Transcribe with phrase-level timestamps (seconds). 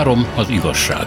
[0.00, 1.06] Három az igazság.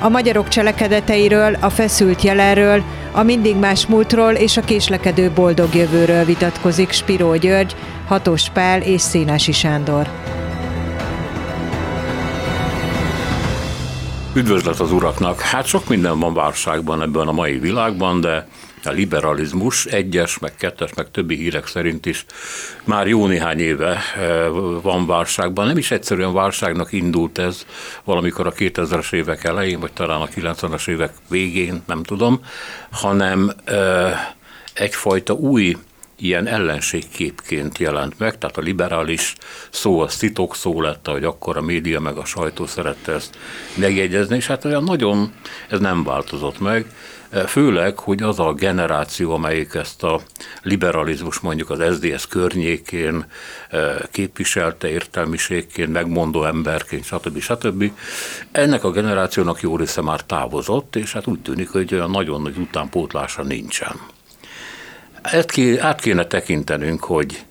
[0.00, 6.24] A magyarok cselekedeteiről, a feszült jelenről, a mindig más múltról és a késlekedő boldog jövőről
[6.24, 7.76] vitatkozik Spiró György,
[8.06, 10.08] Hatos Pál és Szénási Sándor.
[14.34, 15.40] Üdvözlet az uraknak!
[15.40, 18.46] Hát sok minden van válságban ebben a mai világban, de
[18.86, 22.24] a liberalizmus egyes, meg kettes, meg többi hírek szerint is
[22.84, 24.48] már jó néhány éve eh,
[24.82, 25.66] van válságban.
[25.66, 27.66] Nem is egyszerűen válságnak indult ez
[28.04, 32.40] valamikor a 2000-es évek elején, vagy talán a 90-es évek végén, nem tudom,
[32.90, 34.28] hanem eh,
[34.74, 35.76] egyfajta új
[36.22, 39.34] ilyen ellenségképként jelent meg, tehát a liberális
[39.70, 43.36] szó az titok szó lett, hogy akkor a média meg a sajtó szerette ezt
[43.74, 45.32] megjegyezni, és hát olyan nagyon
[45.68, 46.86] ez nem változott meg,
[47.46, 50.20] főleg, hogy az a generáció, amelyik ezt a
[50.62, 53.24] liberalizmus mondjuk az SDS környékén
[53.68, 57.40] eh, képviselte értelmiségként, megmondó emberként, stb.
[57.40, 57.92] stb.
[58.50, 62.56] Ennek a generációnak jó része már távozott, és hát úgy tűnik, hogy olyan nagyon nagy
[62.56, 64.00] utánpótlása nincsen.
[65.78, 67.44] Át kéne tekintenünk, hogy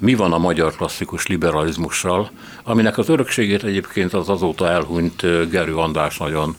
[0.00, 2.30] mi van a magyar klasszikus liberalizmussal,
[2.62, 6.56] aminek az örökségét egyébként az azóta elhunyt Gerő András nagyon,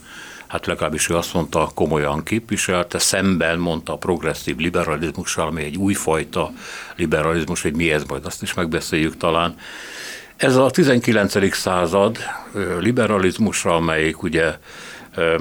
[0.48, 6.52] hát legalábbis ő azt mondta, komolyan képviselte, szemben mondta a progresszív liberalizmussal, ami egy újfajta
[6.96, 9.56] liberalizmus, hogy mi ez, majd azt is megbeszéljük talán.
[10.36, 11.56] Ez a 19.
[11.56, 12.18] század
[12.80, 14.58] liberalizmusa, amelyik ugye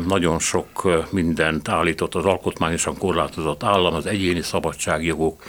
[0.06, 5.42] nagyon sok mindent állított az alkotmányosan korlátozott állam, az egyéni szabadságjogok,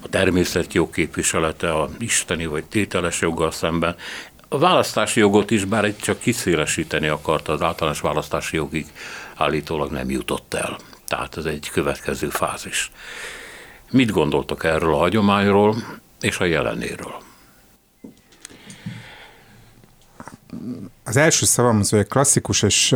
[0.00, 3.96] a természetjog képviselete, a isteni vagy tételes joggal szemben.
[4.50, 8.86] A választási jogot is, bár egy csak kiszélesíteni akarta, az általános választási jogig
[9.36, 10.78] állítólag nem jutott el.
[11.06, 12.90] Tehát ez egy következő fázis.
[13.90, 15.76] Mit gondoltok erről a hagyományról
[16.20, 17.14] és a jelenéről?
[21.04, 22.94] Az első szavam az, hogy a klasszikus és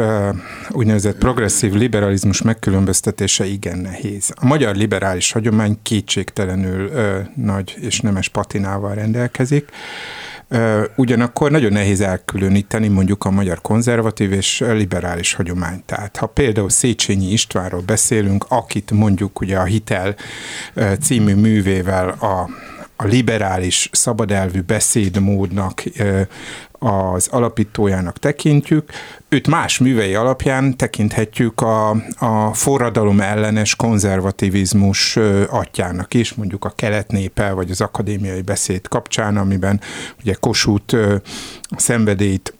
[0.70, 4.32] úgynevezett progresszív liberalizmus megkülönböztetése igen nehéz.
[4.36, 6.90] A magyar liberális hagyomány kétségtelenül
[7.36, 9.70] nagy és nemes patinával rendelkezik.
[10.96, 15.84] Ugyanakkor nagyon nehéz elkülöníteni mondjuk a magyar konzervatív és liberális hagyományt.
[15.84, 20.14] Tehát ha például Széchenyi Istvánról beszélünk, akit mondjuk ugye a Hitel
[21.00, 22.48] című művével a
[23.02, 25.82] a liberális, szabadelvű beszédmódnak
[26.78, 28.90] az alapítójának tekintjük,
[29.28, 35.16] őt más művei alapján tekinthetjük a, a forradalom ellenes konzervativizmus
[35.48, 39.80] atyának is, mondjuk a keletnépe, vagy az akadémiai beszéd kapcsán, amiben
[40.20, 40.96] ugye Kossuth
[41.76, 42.54] szenvedélyt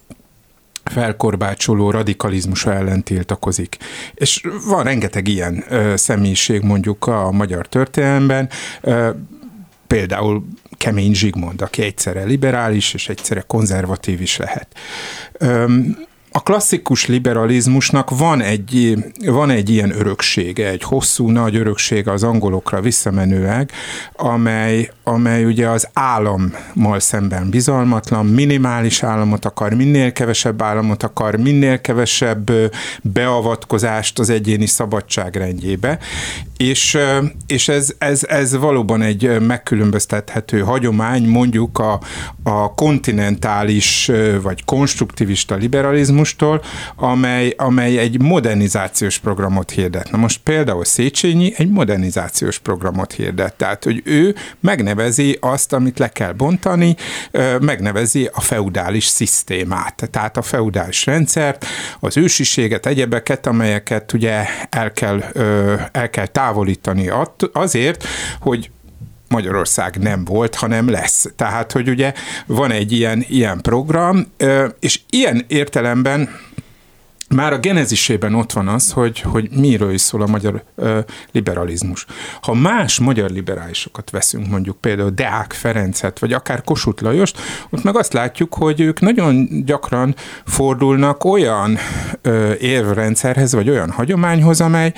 [0.85, 3.77] felkorbácsoló radikalizmusa ellen tiltakozik.
[4.15, 8.49] És van rengeteg ilyen ö, személyiség mondjuk a magyar történelemben,
[8.81, 9.11] ö,
[9.93, 10.45] például
[10.77, 14.69] Kemény Zsigmond, aki egyszerre liberális és egyszerre konzervatív is lehet.
[16.35, 22.81] A klasszikus liberalizmusnak van egy, van egy ilyen öröksége, egy hosszú, nagy öröksége az angolokra
[22.81, 23.71] visszamenőleg,
[24.17, 31.81] amely, amely ugye az állammal szemben bizalmatlan, minimális államot akar, minél kevesebb államot akar, minél
[31.81, 32.51] kevesebb
[33.03, 35.99] beavatkozást az egyéni szabadság rendjébe,
[36.57, 36.99] és,
[37.47, 42.01] és ez, ez, ez valóban egy megkülönböztethető hagyomány, mondjuk a,
[42.43, 44.11] a kontinentális
[44.43, 45.57] vagy konstruktivista
[46.23, 46.63] liberalizmustól,
[46.97, 50.11] amely, amely egy modernizációs programot hirdet.
[50.11, 56.09] Na most például Széchenyi egy modernizációs programot hirdet, tehát hogy ő megnevezi azt, amit le
[56.09, 56.97] kell bontani,
[57.61, 61.67] megnevezi a feudális szisztémát, tehát a feudális rendszert,
[62.01, 65.21] az ősiséget, egyebeket, amelyeket ugye el kell,
[65.93, 67.11] el kell távolítani
[67.53, 68.05] azért,
[68.41, 68.71] hogy
[69.33, 71.27] Magyarország nem volt, hanem lesz.
[71.37, 72.13] Tehát, hogy ugye
[72.47, 74.27] van egy ilyen, ilyen program,
[74.81, 76.29] és ilyen értelemben
[77.33, 80.99] már a genezisében ott van az, hogy, hogy miről is szól a magyar ö,
[81.33, 82.07] liberalizmus.
[82.43, 87.41] Ha más magyar liberálisokat veszünk, mondjuk például Deák Ferencet, vagy akár Kossuth Lajost,
[87.71, 90.15] ott meg azt látjuk, hogy ők nagyon gyakran
[90.47, 91.79] fordulnak olyan
[92.23, 94.93] ö, érvrendszerhez, vagy olyan hagyományhoz, amely,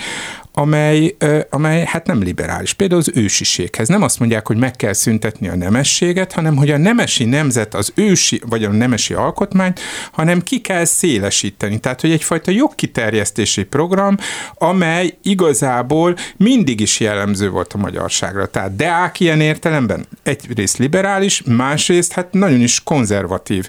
[0.56, 1.16] amely,
[1.50, 2.72] amely hát nem liberális.
[2.72, 3.88] Például az ősiséghez.
[3.88, 7.92] Nem azt mondják, hogy meg kell szüntetni a nemességet, hanem hogy a nemesi nemzet az
[7.94, 9.80] ősi, vagy a nemesi alkotmányt,
[10.12, 11.78] hanem ki kell szélesíteni.
[11.78, 14.16] Tehát, hogy egyfajta jogkiterjesztési program,
[14.54, 18.46] amely igazából mindig is jellemző volt a magyarságra.
[18.46, 23.68] Tehát Deák ilyen értelemben egyrészt liberális, másrészt hát nagyon is konzervatív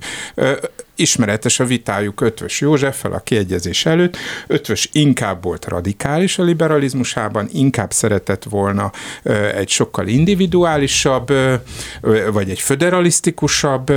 [0.96, 4.18] ismeretes a vitájuk Ötvös Józseffel a kiegyezés előtt.
[4.48, 8.92] Ötvös inkább volt radikális a liberalizmusában, inkább szeretett volna
[9.56, 11.34] egy sokkal individuálisabb,
[12.32, 13.92] vagy egy föderalisztikusabb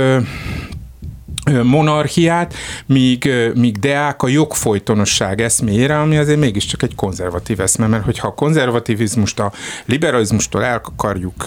[1.63, 2.53] monarchiát,
[2.85, 8.33] míg, míg Deák a jogfolytonosság eszméjére, ami azért mégiscsak egy konzervatív eszme, mert hogyha a
[8.33, 9.51] konzervativizmust a
[9.85, 11.43] liberalizmustól el akarjuk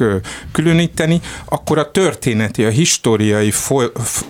[0.52, 3.52] különíteni, akkor a történeti, a historiai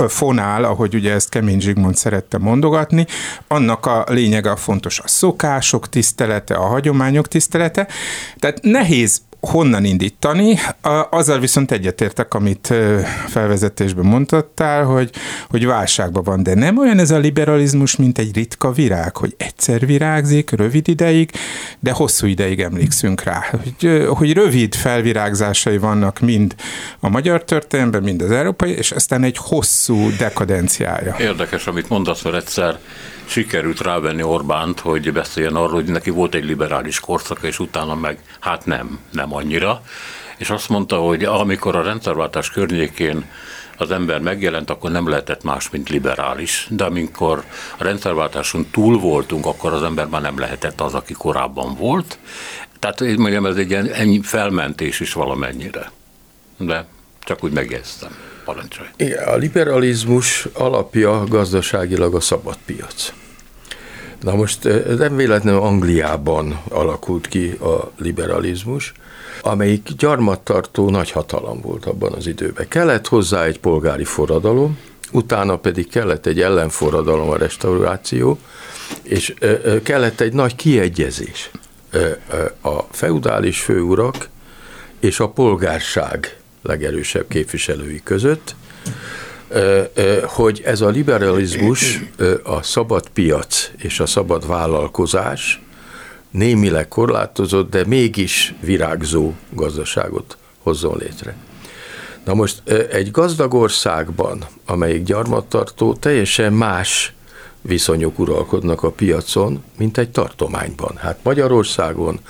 [0.09, 3.07] fonál, ahogy ugye ezt Kemény Zsigmond szerette mondogatni,
[3.49, 7.89] annak a lényege a fontos a szokások tisztelete, a hagyományok tisztelete,
[8.39, 9.21] tehát nehéz
[9.51, 10.59] honnan indítani.
[11.11, 12.75] Azzal viszont egyetértek, amit
[13.27, 15.11] felvezetésben mondtál, hogy,
[15.49, 19.87] hogy válságban van, de nem olyan ez a liberalizmus, mint egy ritka virág, hogy egyszer
[19.87, 21.31] virágzik, rövid ideig,
[21.81, 23.45] de hosszú ideig emlékszünk rá.
[23.51, 26.55] Hogy, hogy rövid felvirágzásai vannak mind
[27.01, 31.17] a magyar történelemben, mind az európai, és aztán egy hosszú dekadenciája.
[31.19, 32.79] Érdekes, amit mondasz, mert egyszer
[33.25, 38.19] sikerült rávenni Orbánt, hogy beszéljen arról, hogy neki volt egy liberális korszaka, és utána meg
[38.41, 39.83] hát nem, nem annyira.
[40.37, 43.25] És azt mondta, hogy amikor a rendszerváltás környékén
[43.77, 47.45] az ember megjelent, akkor nem lehetett más, mint liberális, de amikor
[47.79, 52.19] a rendszerváltáson túl voltunk, akkor az ember már nem lehetett az, aki korábban volt.
[52.79, 55.91] Tehát én mondjam, ez egy ilyen felmentés is valamennyire.
[56.57, 56.87] De
[57.21, 58.11] csak úgy megjegyztem.
[58.45, 58.89] Parancsolj.
[58.97, 63.13] Igen, a liberalizmus alapja gazdaságilag a szabad piac.
[64.21, 68.93] Na most eh, nem véletlenül Angliában alakult ki a liberalizmus,
[69.43, 72.69] amelyik gyarmattartó nagy hatalom volt abban az időben.
[72.69, 74.79] Kellett hozzá egy polgári forradalom,
[75.13, 78.39] utána pedig kellett egy ellenforradalom, a restauráció,
[79.03, 79.35] és
[79.83, 81.51] kellett egy nagy kiegyezés
[82.61, 84.29] a feudális főurak
[85.01, 88.55] és a polgárság legerősebb képviselői között,
[90.27, 92.01] hogy ez a liberalizmus,
[92.43, 95.63] a szabad piac és a szabad vállalkozás
[96.33, 101.37] némileg korlátozott, de mégis virágzó gazdaságot hozzon létre.
[102.25, 107.13] Na most egy gazdag országban, amelyik gyarmattartó, teljesen más
[107.61, 110.97] viszonyok uralkodnak a piacon, mint egy tartományban.
[110.97, 112.21] Hát Magyarországon,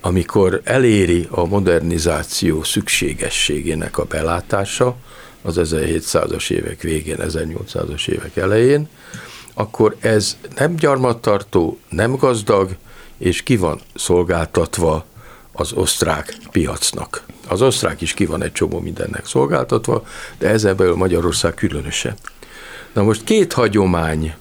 [0.00, 4.96] amikor eléri a modernizáció szükségességének a belátása,
[5.42, 8.88] az 1700-as évek végén, 1800-as évek elején,
[9.58, 12.76] akkor ez nem gyarmattartó, nem gazdag,
[13.18, 15.04] és ki van szolgáltatva
[15.52, 17.22] az osztrák piacnak.
[17.48, 20.06] Az osztrák is ki van egy csomó mindennek szolgáltatva,
[20.38, 22.14] de ezen belül Magyarország különösen.
[22.92, 24.34] Na most két hagyomány,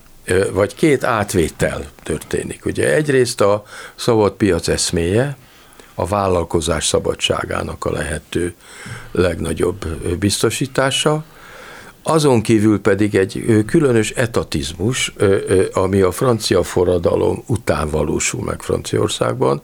[0.52, 2.66] vagy két átvétel történik.
[2.66, 3.64] Ugye egyrészt a
[3.96, 5.38] szabad piac eszméje,
[5.96, 8.54] a vállalkozás szabadságának a lehető
[9.12, 9.86] legnagyobb
[10.20, 11.24] biztosítása.
[12.08, 15.14] Azon kívül pedig egy különös etatizmus,
[15.74, 19.62] ami a francia forradalom után valósul meg Franciaországban,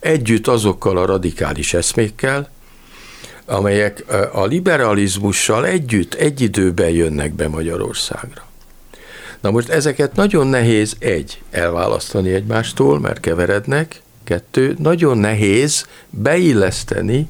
[0.00, 2.50] együtt azokkal a radikális eszmékkel,
[3.46, 8.42] amelyek a liberalizmussal együtt, egy időben jönnek be Magyarországra.
[9.40, 17.28] Na most ezeket nagyon nehéz egy, elválasztani egymástól, mert keverednek, Kettő, nagyon nehéz beilleszteni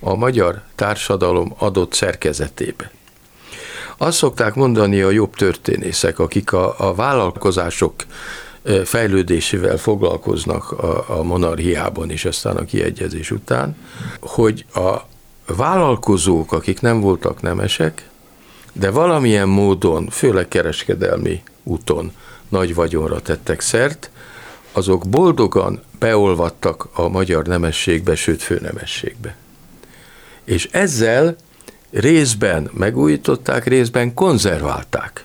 [0.00, 2.90] a magyar társadalom adott szerkezetébe.
[3.96, 7.94] Azt szokták mondani a jobb történészek, akik a, a vállalkozások
[8.84, 13.76] fejlődésével foglalkoznak a, a monarchiában és aztán a kiegyezés után,
[14.20, 14.96] hogy a
[15.46, 18.08] vállalkozók, akik nem voltak nemesek,
[18.72, 22.12] de valamilyen módon, főleg kereskedelmi úton
[22.48, 24.10] nagy vagyonra tettek szert,
[24.72, 29.36] azok boldogan beolvadtak a magyar nemességbe, sőt főnemességbe.
[30.44, 31.36] És ezzel
[31.94, 35.24] részben megújították, részben konzerválták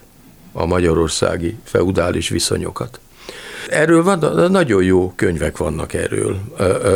[0.51, 2.99] a magyarországi feudális viszonyokat.
[3.69, 6.39] Erről van, nagyon jó könyvek vannak erről,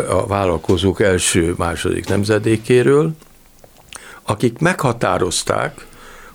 [0.09, 3.11] a vállalkozók első, második nemzedékéről,
[4.23, 5.85] akik meghatározták,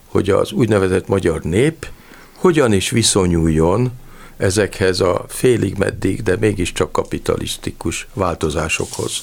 [0.07, 1.87] hogy az úgynevezett magyar nép
[2.35, 3.91] hogyan is viszonyuljon
[4.37, 9.23] ezekhez a félig meddig, de mégiscsak kapitalisztikus változásokhoz.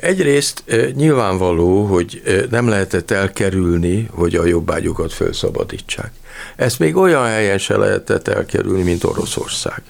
[0.00, 0.64] Egyrészt
[0.94, 6.10] nyilvánvaló, hogy nem lehetett elkerülni, hogy a jobbágyokat felszabadítsák.
[6.56, 9.82] Ezt még olyan helyen se lehetett elkerülni, mint Oroszország.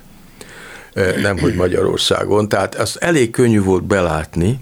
[1.23, 2.49] Nem, hogy Magyarországon.
[2.49, 4.61] Tehát az elég könnyű volt belátni,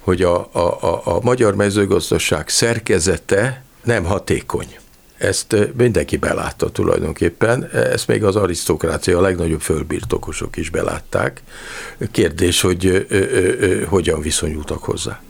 [0.00, 4.78] hogy a, a, a, a magyar mezőgazdaság szerkezete nem hatékony.
[5.24, 11.42] Ezt mindenki belátta tulajdonképpen, ezt még az arisztokrácia, a legnagyobb fölbirtokosok is belátták.
[12.10, 13.18] Kérdés, hogy ö, ö,
[13.58, 15.22] ö, hogyan viszonyultak hozzá.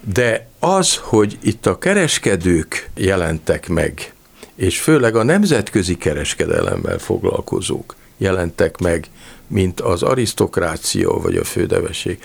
[0.00, 4.12] De az, hogy itt a kereskedők jelentek meg,
[4.54, 9.06] és főleg a nemzetközi kereskedelemmel foglalkozók jelentek meg,
[9.46, 12.18] mint az arisztokrácia vagy a fődevesség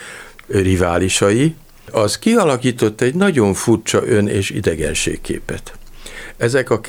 [0.47, 1.55] riválisai,
[1.91, 5.77] az kialakított egy nagyon furcsa ön- és idegenségképet.
[6.37, 6.81] Ezek a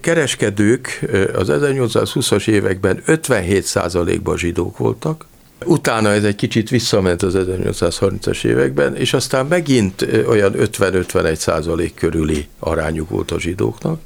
[0.00, 5.28] kereskedők az 1820-as években 57%-ban zsidók voltak,
[5.64, 12.48] Utána ez egy kicsit visszament az 1830-as években, és aztán megint olyan 50-51 százalék körüli
[12.58, 14.00] arányuk volt a zsidóknak,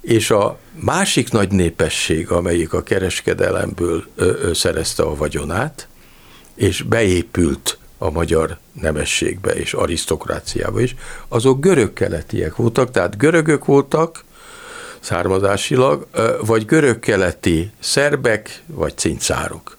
[0.00, 4.04] és a másik nagy népesség, amelyik a kereskedelemből
[4.52, 5.88] szerezte a vagyonát,
[6.54, 10.94] és beépült a magyar nemességbe és arisztokráciába is,
[11.28, 14.24] azok görög-keletiek voltak, tehát görögök voltak
[15.00, 16.06] származásilag,
[16.40, 19.78] vagy görög-keleti szerbek, vagy cincárok.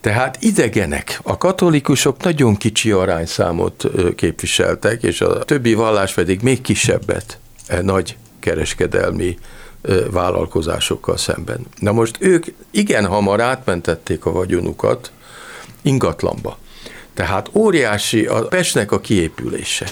[0.00, 3.84] Tehát idegenek, a katolikusok nagyon kicsi arányszámot
[4.16, 9.38] képviseltek, és a többi vallás pedig még kisebbet e nagy kereskedelmi
[10.10, 11.66] vállalkozásokkal szemben.
[11.78, 15.12] Na most ők igen hamar átmentették a vagyonukat
[15.82, 16.58] ingatlanba.
[17.20, 19.86] Tehát óriási a Pestnek a kiépülése.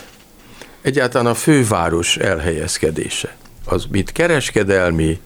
[0.83, 3.37] Egyáltalán a főváros elhelyezkedése.
[3.65, 5.21] Az, mint kereskedelmi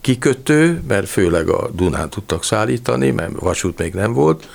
[0.00, 4.48] kikötő, mert főleg a Dunán tudtak szállítani, mert vasút még nem volt,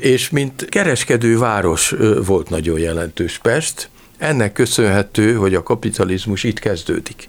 [0.00, 1.94] és mint kereskedő város
[2.26, 7.28] volt nagyon jelentős Pest, ennek köszönhető, hogy a kapitalizmus itt kezdődik.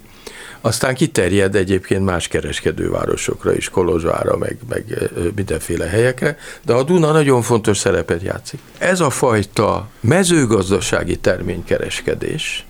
[0.65, 7.41] Aztán kiterjed egyébként más kereskedővárosokra is, Kolozsvára, meg, meg mindenféle helyekre, de a Duna nagyon
[7.41, 8.59] fontos szerepet játszik.
[8.77, 12.65] Ez a fajta mezőgazdasági terménykereskedés,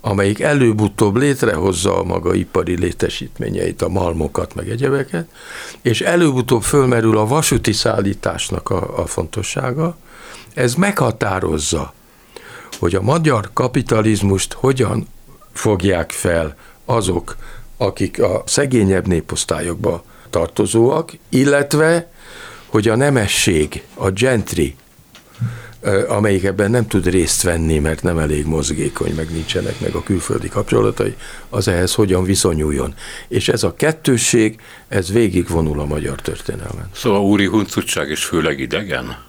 [0.00, 5.28] amelyik előbb-utóbb létrehozza a maga ipari létesítményeit, a malmokat, meg egyebeket,
[5.82, 9.96] és előbb-utóbb fölmerül a vasúti szállításnak a, a fontossága,
[10.54, 11.92] ez meghatározza,
[12.78, 15.06] hogy a magyar kapitalizmust hogyan
[15.52, 16.56] fogják fel
[16.88, 17.36] azok,
[17.76, 22.10] akik a szegényebb néposztályokba tartozóak, illetve,
[22.66, 24.74] hogy a nemesség, a gentry,
[26.08, 30.48] amelyik ebben nem tud részt venni, mert nem elég mozgékony, meg nincsenek meg a külföldi
[30.48, 31.16] kapcsolatai,
[31.48, 32.94] az ehhez hogyan viszonyuljon.
[33.28, 36.90] És ez a kettősség, ez végigvonul a magyar történelmen.
[36.94, 39.26] Szóval úri huncutság is főleg idegen?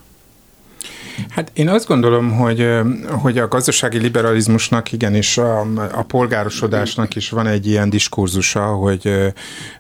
[1.30, 2.70] Hát én azt gondolom, hogy,
[3.08, 5.60] hogy a gazdasági liberalizmusnak igenis a,
[5.92, 9.32] a polgárosodásnak is van egy ilyen diskurzusa, hogy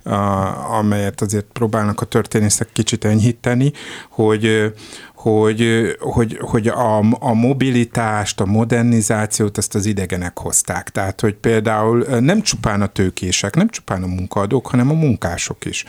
[0.03, 0.15] a,
[0.77, 3.71] amelyet azért próbálnak a történészek kicsit enyhíteni,
[4.09, 4.73] hogy
[5.21, 10.89] hogy, hogy, hogy a, a mobilitást, a modernizációt ezt az idegenek hozták.
[10.89, 15.85] Tehát, hogy például nem csupán a tőkések, nem csupán a munkaadók, hanem a munkások is.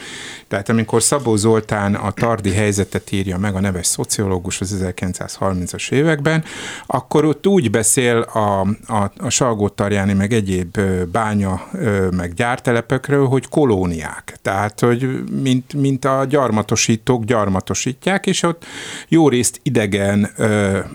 [0.48, 6.44] Tehát amikor Szabó Zoltán a tardi helyzetet írja meg, a neves szociológus az 1930-as években,
[6.86, 10.80] akkor ott úgy beszél a, a, a Salgótarjáni meg egyéb
[11.12, 11.68] bánya
[12.16, 14.38] meg gyártelepekről, hogy kolóniák.
[14.42, 18.64] Tehát, hogy mint, mint a gyarmatosítók gyarmatosítják, és ott
[19.08, 20.30] jó jó részt idegen,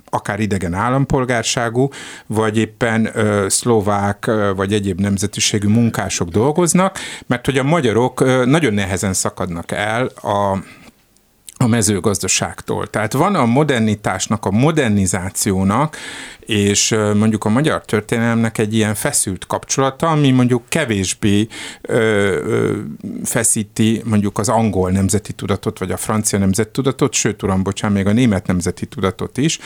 [0.10, 1.90] akár idegen állampolgárságú,
[2.26, 3.12] vagy éppen
[3.48, 10.58] szlovák, vagy egyéb nemzetiségű munkások dolgoznak, mert hogy a magyarok nagyon nehezen szakadnak el a
[11.58, 12.88] a mezőgazdaságtól.
[12.88, 15.98] Tehát van a modernitásnak, a modernizációnak
[16.40, 21.48] és mondjuk a magyar történelemnek egy ilyen feszült kapcsolata, ami mondjuk kevésbé
[21.82, 22.78] ö, ö,
[23.24, 28.08] feszíti mondjuk az angol nemzeti tudatot, vagy a francia nemzeti tudatot, sőt, uram, bocsán, még
[28.08, 29.60] a német nemzeti tudatot is.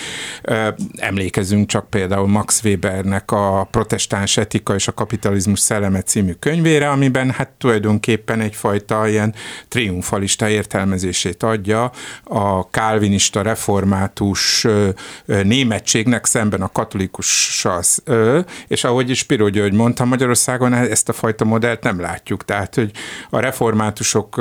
[0.96, 7.32] Emlékezünk csak például Max Webernek a Protestáns etika és a kapitalizmus szelleme című könyvére, amiben
[7.32, 9.34] hát tulajdonképpen egyfajta ilyen
[9.68, 11.92] triumfalista értelmezését adja
[12.24, 14.68] a kálvinista református
[15.26, 17.28] németségnek szemben a katolikus
[17.58, 18.04] sasz,
[18.68, 22.46] és ahogy Spiro György mondta, Magyarországon ezt a fajta modellt nem látjuk.
[22.46, 22.92] Tehát, hogy
[23.30, 24.36] a reformátusok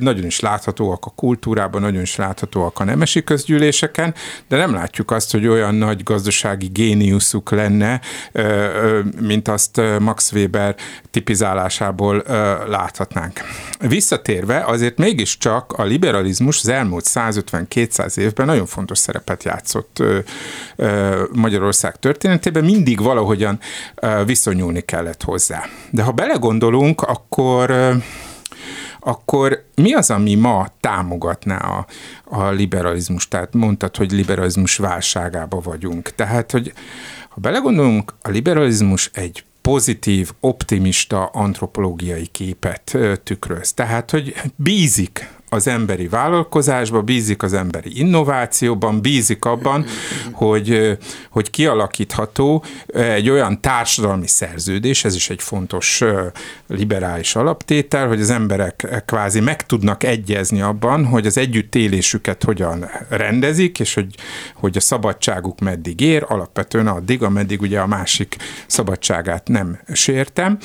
[0.00, 4.14] nagyon is láthatóak a kultúrában, nagyon is láthatóak a nemesi közgyűléseken,
[4.48, 8.00] de nem látjuk azt, hogy olyan nagy gazdasági géniuszuk lenne,
[9.20, 10.76] mint azt Max Weber
[11.10, 12.22] tipizálásából
[12.68, 13.40] láthatnánk.
[13.80, 20.02] Visszatérve, azért mégiscsak a liberalizmus az elmúlt 150-200 évben nagyon fontos szerepet játszott
[21.32, 23.58] Magyarország történetében, mindig valahogyan
[24.24, 25.64] viszonyulni kellett hozzá.
[25.90, 27.94] De ha belegondolunk, akkor
[29.00, 31.86] akkor mi az, ami ma támogatná a,
[32.24, 33.28] a liberalizmus?
[33.28, 36.14] Tehát mondtad, hogy liberalizmus válságába vagyunk.
[36.14, 36.72] Tehát, hogy
[37.28, 43.72] ha belegondolunk, a liberalizmus egy pozitív, optimista antropológiai képet tükröz.
[43.72, 49.86] Tehát, hogy bízik az emberi vállalkozásba, bízik az emberi innovációban, bízik abban,
[50.32, 50.98] hogy,
[51.30, 56.02] hogy kialakítható egy olyan társadalmi szerződés, ez is egy fontos
[56.66, 63.80] liberális alaptétel, hogy az emberek kvázi meg tudnak egyezni abban, hogy az együttélésüket hogyan rendezik,
[63.80, 64.14] és hogy,
[64.54, 70.58] hogy a szabadságuk meddig ér, alapvetően addig, ameddig ugye a másik szabadságát nem sértem.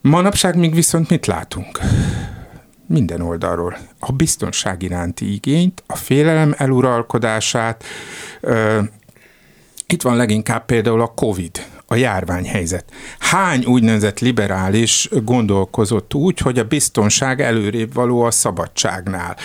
[0.00, 1.80] Manapság még viszont mit látunk?
[2.88, 3.78] Minden oldalról.
[3.98, 7.84] A biztonság iránti igényt, a félelem eluralkodását.
[9.86, 12.84] Itt van leginkább például a COVID, a járványhelyzet.
[13.18, 19.36] Hány úgynevezett liberális gondolkozott úgy, hogy a biztonság előrébb való a szabadságnál?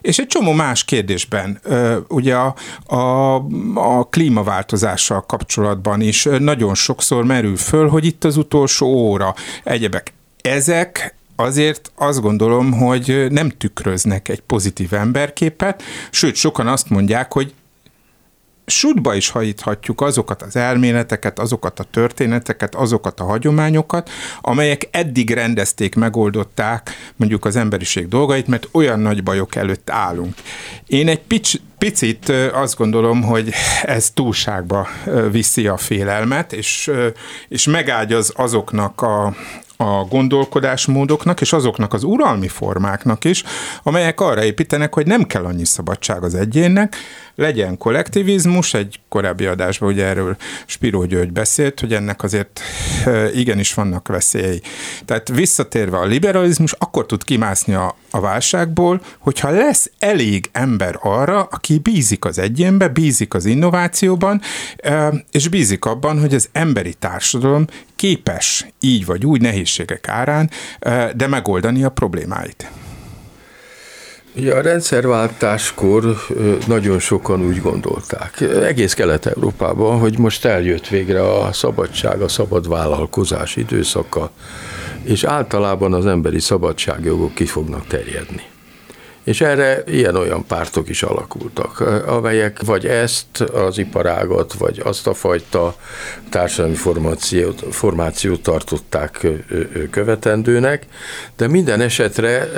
[0.00, 1.60] És egy csomó más kérdésben,
[2.08, 2.54] ugye a,
[2.96, 3.34] a,
[3.74, 9.34] a klímaváltozással kapcsolatban is nagyon sokszor merül föl, hogy itt az utolsó óra,
[9.64, 10.12] egyebek.
[10.40, 17.54] Ezek azért azt gondolom, hogy nem tükröznek egy pozitív emberképet, sőt, sokan azt mondják, hogy
[18.66, 24.10] sútba is hajíthatjuk azokat az elméleteket, azokat a történeteket, azokat a hagyományokat,
[24.40, 30.34] amelyek eddig rendezték, megoldották mondjuk az emberiség dolgait, mert olyan nagy bajok előtt állunk.
[30.86, 34.88] Én egy pic, picit azt gondolom, hogy ez túlságba
[35.30, 36.90] viszi a félelmet, és,
[37.48, 39.34] és megágyaz azoknak a,
[39.82, 43.42] a gondolkodásmódoknak és azoknak az uralmi formáknak is,
[43.82, 46.96] amelyek arra építenek, hogy nem kell annyi szabadság az egyénnek,
[47.34, 50.36] legyen kollektivizmus, egy korábbi adásban ugye erről
[50.66, 52.60] Spiró György beszélt, hogy ennek azért
[53.34, 54.62] igenis vannak veszélyei.
[55.04, 61.42] Tehát visszatérve a liberalizmus, akkor tud kimászni a, a válságból, hogyha lesz elég ember arra,
[61.42, 64.40] aki bízik az egyénbe, bízik az innovációban,
[65.30, 67.64] és bízik abban, hogy az emberi társadalom
[67.96, 70.50] képes így vagy úgy nehézségek árán,
[71.14, 72.70] de megoldani a problémáit.
[74.34, 76.16] Ja, a rendszerváltáskor
[76.66, 83.56] nagyon sokan úgy gondolták, egész Kelet-Európában, hogy most eljött végre a szabadság, a szabad vállalkozás
[83.56, 84.30] időszaka,
[85.02, 88.51] és általában az emberi szabadságjogok ki fognak terjedni.
[89.24, 95.76] És erre ilyen-olyan pártok is alakultak, amelyek vagy ezt az iparágat, vagy azt a fajta
[96.30, 99.26] társadalmi formációt, formációt tartották
[99.90, 100.86] követendőnek,
[101.36, 102.48] de minden esetre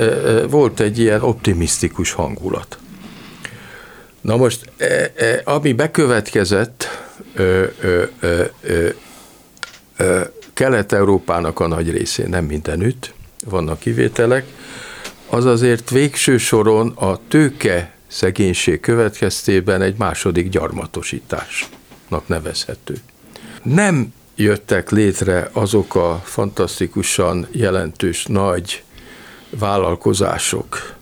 [0.49, 2.79] volt egy ilyen optimisztikus hangulat.
[4.21, 4.71] Na most,
[5.45, 6.89] ami bekövetkezett,
[10.55, 13.13] Kelet-Európának a nagy részén, nem mindenütt,
[13.45, 14.45] vannak kivételek,
[15.29, 22.95] az azért végső soron a tőke szegénység következtében egy második gyarmatosításnak nevezhető.
[23.63, 28.83] Nem jöttek létre azok a fantasztikusan jelentős nagy
[29.51, 30.95] vállalkozások,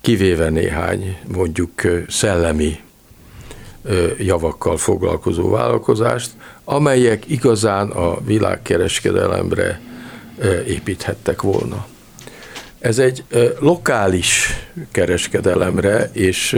[0.00, 2.80] kivéve néhány mondjuk szellemi
[4.18, 6.30] javakkal foglalkozó vállalkozást,
[6.64, 9.80] amelyek igazán a világkereskedelemre
[10.66, 11.86] építhettek volna.
[12.80, 13.24] Ez egy
[13.58, 14.48] lokális
[14.92, 16.56] kereskedelemre, és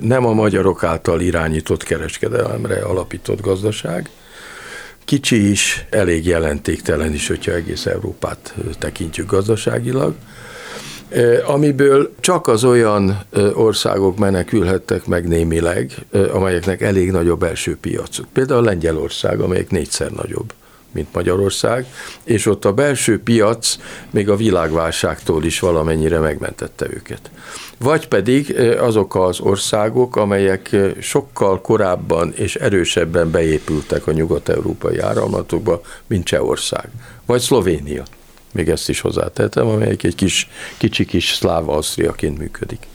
[0.00, 4.10] nem a magyarok által irányított kereskedelemre alapított gazdaság.
[5.04, 10.14] Kicsi is, elég jelentéktelen is, hogyha egész Európát tekintjük gazdaságilag
[11.46, 13.20] amiből csak az olyan
[13.54, 15.92] országok menekülhettek meg némileg,
[16.32, 18.26] amelyeknek elég nagyobb belső piacuk.
[18.32, 20.52] Például Lengyelország, amelyik négyszer nagyobb
[20.92, 21.86] mint Magyarország,
[22.24, 23.76] és ott a belső piac
[24.10, 27.30] még a világválságtól is valamennyire megmentette őket.
[27.78, 36.24] Vagy pedig azok az országok, amelyek sokkal korábban és erősebben beépültek a nyugat-európai áramlatokba, mint
[36.24, 36.88] Csehország,
[37.26, 38.02] vagy Szlovénia.
[38.52, 42.86] Még ezt is hozzátettem, amelyik egy kis, kicsi kis szláv Ausztriaként működik.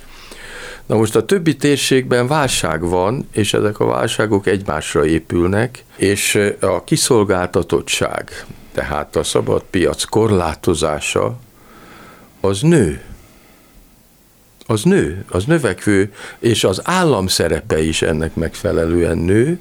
[0.88, 6.84] Na most a többi térségben válság van, és ezek a válságok egymásra épülnek, és a
[6.84, 11.40] kiszolgáltatottság, tehát a szabad piac korlátozása,
[12.42, 13.02] az nő.
[14.66, 19.60] Az nő, az növekvő, és az állam szerepe is ennek megfelelően nő,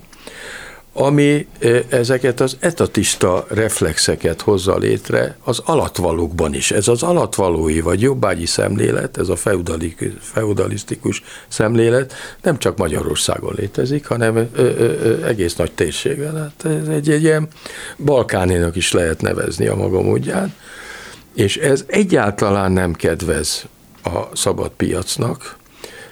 [0.99, 1.47] ami
[1.89, 6.71] ezeket az etatista reflexeket hozza létre az alatvalókban is.
[6.71, 9.37] Ez az alatvalói vagy jobbágyi szemlélet, ez a
[10.21, 14.51] feudalisztikus szemlélet nem csak Magyarországon létezik, hanem
[15.25, 16.37] egész nagy térségen.
[16.37, 17.49] Hát ez egy, egy ilyen
[18.05, 20.55] Balkánénak is lehet nevezni a maga módján,
[21.35, 23.65] és ez egyáltalán nem kedvez
[24.05, 25.57] a szabad piacnak,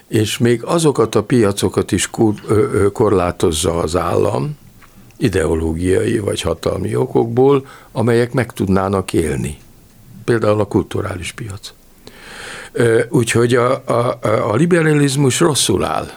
[0.09, 2.11] és még azokat a piacokat is
[2.93, 4.57] korlátozza az állam,
[5.17, 9.59] ideológiai vagy hatalmi okokból, amelyek meg tudnának élni.
[10.25, 11.73] Például a kulturális piac.
[13.09, 14.19] Úgyhogy a, a,
[14.51, 16.11] a liberalizmus rosszul áll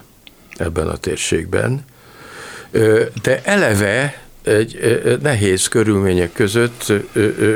[0.58, 1.86] ebben a térségben,
[3.22, 4.80] de eleve egy
[5.22, 6.94] nehéz körülmények között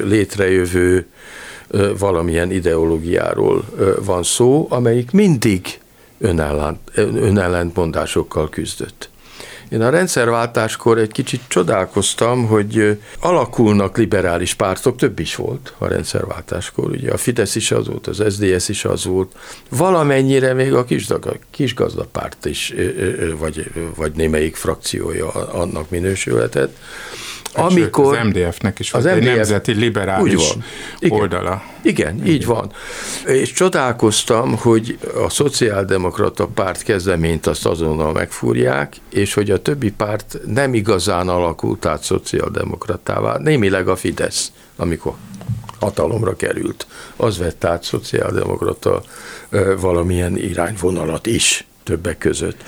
[0.04, 1.06] létrejövő
[1.98, 3.66] valamilyen ideológiáról
[4.04, 5.80] van szó, amelyik mindig
[6.96, 9.10] önellentmondásokkal küzdött.
[9.72, 16.90] Én a rendszerváltáskor egy kicsit csodálkoztam, hogy alakulnak liberális pártok, több is volt a rendszerváltáskor,
[16.90, 19.36] ugye a Fidesz is az volt, az SDS is az volt,
[19.70, 20.86] valamennyire még a
[21.50, 22.74] kisgazdapárt is,
[23.38, 26.78] vagy, vagy némelyik frakciója annak minősülhetett.
[27.54, 30.64] Amikor az MDF-nek is az MDF, egy nemzeti liberális úgy van.
[31.00, 31.20] Igen.
[31.20, 31.64] oldala.
[31.82, 32.72] Igen, Igen, így van.
[33.26, 40.38] És csodálkoztam, hogy a szociáldemokrata párt kezdeményt azt azonnal megfúrják, és hogy a többi párt
[40.46, 45.14] nem igazán alakult át szociáldemokratává, némileg a Fidesz, amikor
[45.80, 46.88] hatalomra került.
[47.16, 49.04] Az vett át szociáldemokrata
[49.80, 52.64] valamilyen irányvonalat is többek között.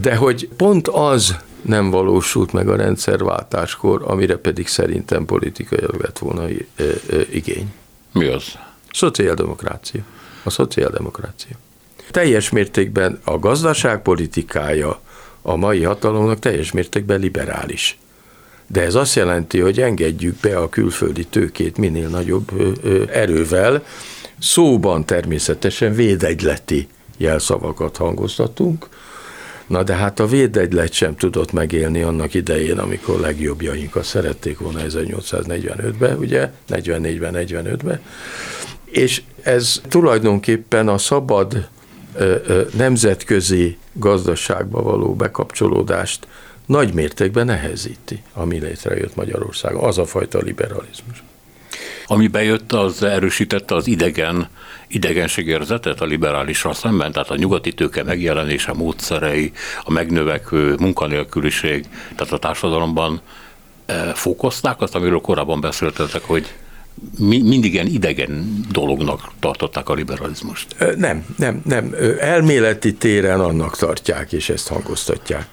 [0.00, 6.44] De hogy pont az nem valósult meg a rendszerváltáskor, amire pedig szerintem politikai lett volna
[7.32, 7.72] igény.
[8.12, 8.44] Mi az?
[8.92, 10.02] Szociáldemokrácia.
[10.42, 11.56] A szociáldemokrácia.
[12.10, 15.00] Teljes mértékben a gazdaságpolitikája
[15.42, 17.98] a mai hatalomnak teljes mértékben liberális.
[18.66, 22.50] De ez azt jelenti, hogy engedjük be a külföldi tőkét minél nagyobb
[23.12, 23.84] erővel,
[24.38, 28.88] szóban természetesen védegyleti jelszavakat hangoztatunk,
[29.68, 36.18] Na de hát a védegylet sem tudott megélni annak idején, amikor legjobbjainkat szerették volna 1845-ben,
[36.18, 38.00] ugye, 44-ben, 45-ben,
[38.84, 41.68] és ez tulajdonképpen a szabad
[42.76, 46.26] nemzetközi gazdaságba való bekapcsolódást
[46.66, 51.22] nagy mértékben nehezíti, ami létrejött Magyarországon, az a fajta liberalizmus.
[52.06, 54.48] Ami bejött, az erősítette az idegen
[54.88, 59.52] idegenségérzetet a liberálisra szemben, tehát a nyugati tőke megjelenése, módszerei,
[59.84, 63.20] a megnövekvő munkanélküliség, tehát a társadalomban
[63.86, 66.54] e, fokozták azt, amiről korábban beszéltetek, hogy
[67.18, 70.76] mi, mindig ilyen idegen dolognak tartották a liberalizmust.
[70.96, 71.94] Nem, nem, nem.
[72.18, 75.46] Elméleti téren annak tartják, és ezt hangoztatják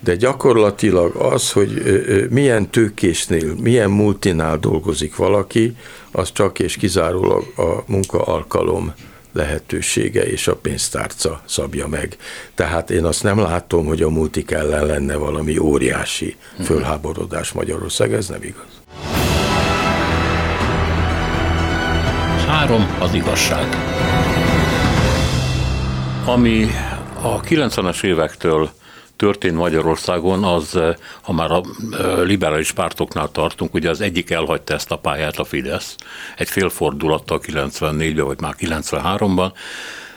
[0.00, 1.82] de gyakorlatilag az, hogy
[2.30, 5.76] milyen tőkésnél, milyen multinál dolgozik valaki,
[6.12, 8.92] az csak és kizárólag a munkaalkalom
[9.32, 12.16] lehetősége és a pénztárca szabja meg.
[12.54, 16.62] Tehát én azt nem látom, hogy a multik ellen lenne valami óriási mhm.
[16.62, 18.80] fölháborodás Magyarország, ez nem igaz.
[22.46, 23.66] Három az igazság.
[26.24, 26.66] Ami
[27.22, 28.70] a 90-es évektől
[29.18, 34.74] történt Magyarországon, az, eh, ha már a eh, liberális pártoknál tartunk, ugye az egyik elhagyta
[34.74, 35.96] ezt a pályát, a Fidesz,
[36.36, 39.52] egy félfordulattal 94-ben, vagy már 93-ban,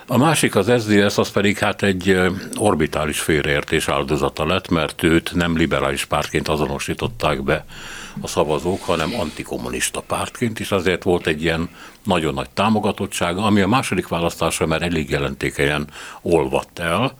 [0.08, 5.32] a másik az SZDSZ, az pedig hát egy eh, orbitális félreértés áldozata lett, mert őt
[5.34, 7.66] nem liberális pártként azonosították be
[8.21, 11.69] a szavazók, hanem antikommunista pártként, és azért volt egy ilyen
[12.04, 15.88] nagyon nagy támogatottsága, ami a második választásra már elég jelentékenyen
[16.21, 17.13] olvadt el,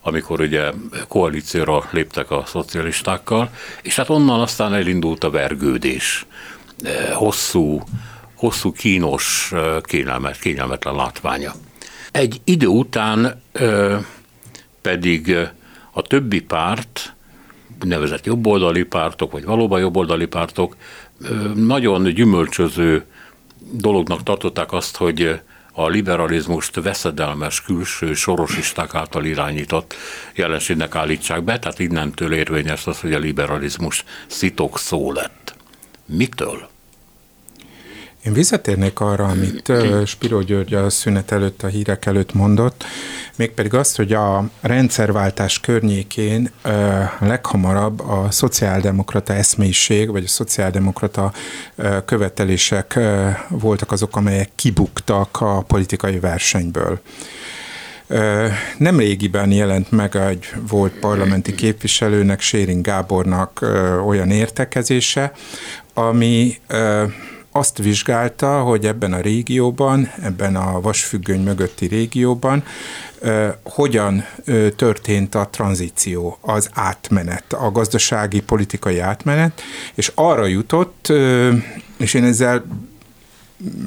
[0.00, 0.70] amikor ugye
[1.08, 3.50] koalícióra léptek a szocialistákkal,
[3.82, 6.26] és hát onnan aztán elindult a vergődés.
[6.82, 7.82] E, hosszú,
[8.34, 11.52] hosszú kínos, e, kényelmet, kényelmetlen látványa.
[12.10, 13.98] Egy idő után e,
[14.82, 15.36] pedig
[15.92, 17.15] a többi párt,
[17.84, 20.76] nevezett jobboldali pártok, vagy valóban jobboldali pártok
[21.54, 23.04] nagyon gyümölcsöző
[23.72, 25.40] dolognak tartották azt, hogy
[25.72, 29.94] a liberalizmust veszedelmes külső sorosisták által irányított
[30.34, 35.54] jelenségnek állítsák be, tehát innentől érvényes az, hogy a liberalizmus szitok szó lett.
[36.06, 36.68] Mitől?
[38.26, 39.72] Én visszatérnék arra, amit
[40.04, 42.84] Spiro György a szünet előtt, a hírek előtt mondott,
[43.36, 46.50] mégpedig azt, hogy a rendszerváltás környékén
[47.18, 51.32] leghamarabb a szociáldemokrata eszmélyiség, vagy a szociáldemokrata
[52.04, 52.98] követelések
[53.48, 57.00] voltak azok, amelyek kibuktak a politikai versenyből.
[58.78, 63.60] Nem régiben jelent meg egy volt parlamenti képviselőnek, Sérin Gábornak
[64.06, 65.32] olyan értekezése,
[65.94, 66.58] ami
[67.56, 72.64] azt vizsgálta, hogy ebben a régióban, ebben a vasfüggöny mögötti régióban
[73.62, 74.24] hogyan
[74.76, 79.62] történt a tranzíció, az átmenet, a gazdasági, politikai átmenet,
[79.94, 81.12] és arra jutott,
[81.96, 82.64] és én ezzel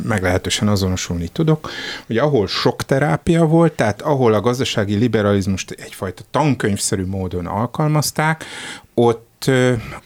[0.03, 1.69] meglehetősen azonosulni tudok,
[2.07, 8.45] hogy ahol sok terápia volt, tehát ahol a gazdasági liberalizmust egyfajta tankönyvszerű módon alkalmazták,
[8.93, 9.27] ott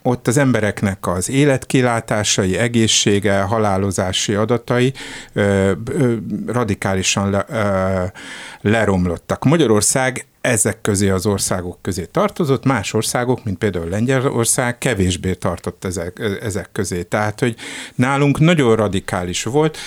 [0.02, 4.94] ott az embereknek az életkilátásai, egészsége, halálozási adatai
[6.46, 7.46] radikálisan le,
[8.62, 9.44] leromlottak.
[9.44, 16.20] Magyarország ezek közé az országok közé tartozott, más országok, mint például Lengyelország, kevésbé tartott ezek,
[16.42, 17.04] ezek közé.
[17.04, 17.56] Tehát, hogy
[17.96, 19.78] nálunk nagyon radikális volt.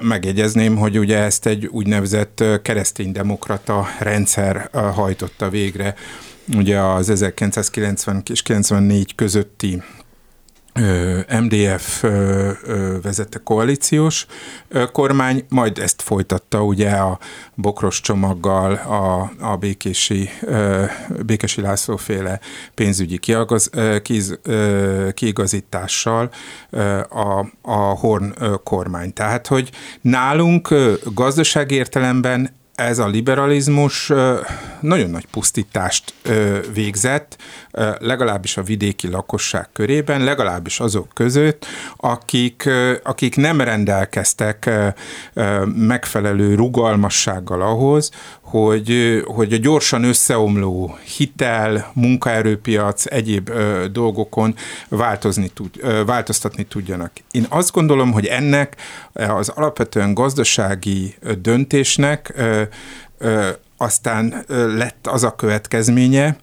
[0.00, 5.94] Megjegyezném, hogy ugye ezt egy úgynevezett kereszténydemokrata rendszer hajtotta végre
[6.56, 9.82] ugye az 1990 és 94 közötti
[11.40, 12.04] MDF
[13.02, 14.26] vezette koalíciós
[14.92, 17.18] kormány, majd ezt folytatta ugye a
[17.54, 20.30] bokros csomaggal, a, a békési,
[21.26, 22.40] békési László féle
[22.74, 23.70] pénzügyi kiagaz,
[24.02, 24.38] kiz,
[25.14, 26.30] kiigazítással
[27.08, 29.12] a, a Horn kormány.
[29.12, 30.74] Tehát, hogy nálunk
[31.14, 34.12] gazdasági értelemben ez a liberalizmus
[34.80, 36.14] nagyon nagy pusztítást
[36.72, 37.36] végzett,
[37.98, 41.66] legalábbis a vidéki lakosság körében, legalábbis azok között,
[41.96, 42.68] akik,
[43.02, 44.70] akik nem rendelkeztek
[45.74, 48.10] megfelelő rugalmassággal ahhoz,
[48.50, 54.54] hogy, hogy a gyorsan összeomló hitel, munkaerőpiac, egyéb ö, dolgokon
[54.88, 57.12] változni tud, ö, változtatni tudjanak.
[57.30, 58.76] Én azt gondolom, hogy ennek
[59.12, 62.62] az alapvetően gazdasági döntésnek ö,
[63.18, 66.36] ö, aztán lett az a következménye,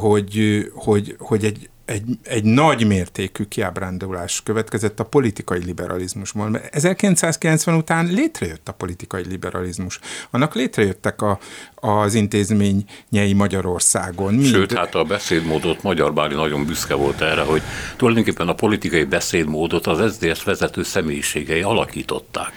[0.00, 6.48] hogy, hogy, hogy egy egy, egy nagy mértékű kiábrándulás következett a politikai liberalizmusból.
[6.48, 9.98] Mert 1990 után létrejött a politikai liberalizmus.
[10.30, 11.38] Annak létrejöttek a,
[11.74, 14.34] az intézményei Magyarországon.
[14.34, 14.46] Mind.
[14.46, 17.62] Sőt, hát a beszédmódot Magyar Báli nagyon büszke volt erre, hogy
[17.96, 22.52] tulajdonképpen a politikai beszédmódot az SZDSZ vezető személyiségei alakították.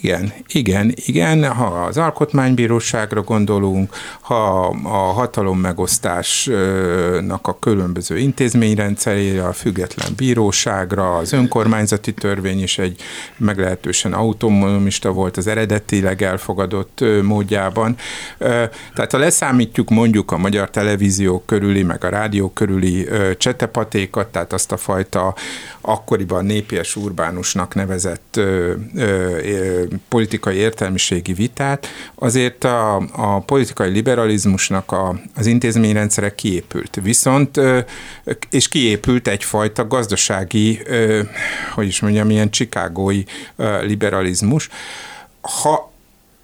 [0.00, 9.52] Igen, igen, igen, ha az alkotmánybíróságra gondolunk, ha a hatalom megosztásnak a különböző intézményrendszerére, a
[9.52, 13.00] független bíróságra, az önkormányzati törvény is egy
[13.36, 17.96] meglehetősen autonomista volt az eredetileg elfogadott módjában.
[18.94, 24.72] Tehát ha leszámítjuk mondjuk a magyar televízió körüli, meg a rádió körüli csetepatékat, tehát azt
[24.72, 25.34] a fajta
[25.80, 28.40] akkoriban népies urbánusnak nevezett
[30.08, 36.98] politikai értelmiségi vitát, azért a, a politikai liberalizmusnak a, az intézményrendszere kiépült.
[37.02, 37.60] Viszont,
[38.50, 40.80] és kiépült egyfajta gazdasági,
[41.74, 43.22] hogy is mondjam, ilyen csikágói
[43.82, 44.68] liberalizmus.
[45.40, 45.94] Ha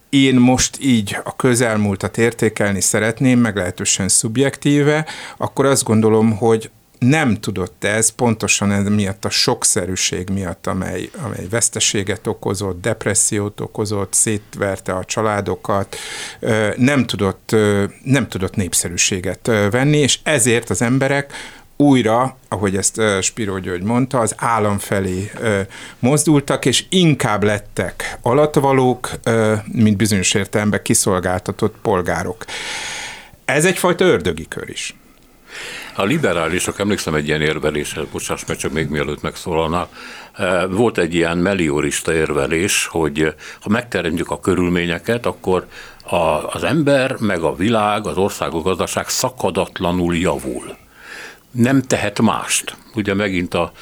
[0.08, 6.70] én most így a közelmúltat értékelni szeretném, meglehetősen szubjektíve, akkor azt gondolom, hogy
[7.02, 14.12] nem tudott ez pontosan ez miatt a sokszerűség miatt, amely, amely veszteséget okozott, depressziót okozott,
[14.12, 15.96] szétverte a családokat,
[16.76, 17.56] nem tudott,
[18.02, 21.32] nem tudott népszerűséget venni, és ezért az emberek
[21.76, 25.30] újra, ahogy ezt Spiro György mondta, az állam felé
[25.98, 29.10] mozdultak, és inkább lettek alatvalók,
[29.72, 32.44] mint bizonyos értelemben kiszolgáltatott polgárok.
[33.44, 34.94] Ez egyfajta ördögi kör is.
[35.94, 39.88] A liberálisok, emlékszem egy ilyen érveléshez, bocsáss meg, csak még mielőtt megszólalnál,
[40.32, 45.66] eh, volt egy ilyen meliorista érvelés, hogy ha megteremtjük a körülményeket, akkor
[46.04, 46.16] a,
[46.52, 50.76] az ember, meg a világ, az országok gazdaság szakadatlanul javul.
[51.50, 52.76] Nem tehet mást.
[52.94, 53.72] Ugye megint a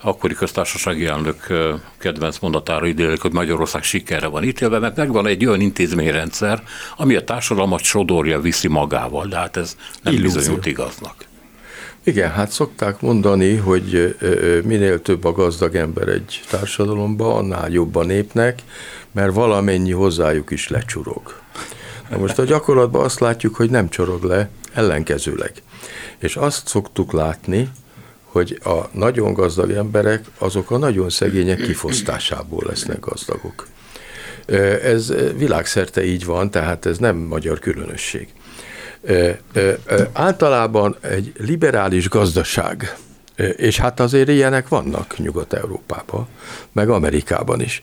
[0.00, 5.46] akkori köztársasági elnök eh, kedvenc mondatára idélik, hogy Magyarország sikerre van ítélve, mert megvan egy
[5.46, 6.62] olyan intézményrendszer,
[6.96, 10.38] ami a társadalmat sodorja viszi magával, de hát ez nem Illúzió.
[10.38, 11.14] bizonyult igaznak.
[12.06, 14.16] Igen, hát szokták mondani, hogy
[14.64, 18.62] minél több a gazdag ember egy társadalomban, annál jobb népnek,
[19.12, 21.34] mert valamennyi hozzájuk is lecsurog.
[22.10, 25.52] Na most a gyakorlatban azt látjuk, hogy nem csorog le, ellenkezőleg.
[26.18, 27.70] És azt szoktuk látni,
[28.24, 33.66] hogy a nagyon gazdag emberek azok a nagyon szegények kifosztásából lesznek gazdagok.
[34.82, 38.28] Ez világszerte így van, tehát ez nem magyar különösség
[40.12, 42.96] általában egy liberális gazdaság,
[43.56, 46.26] és hát azért ilyenek vannak Nyugat-Európában,
[46.72, 47.82] meg Amerikában is,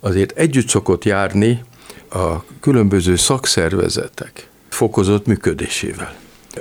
[0.00, 1.64] azért együtt szokott járni
[2.10, 6.14] a különböző szakszervezetek fokozott működésével.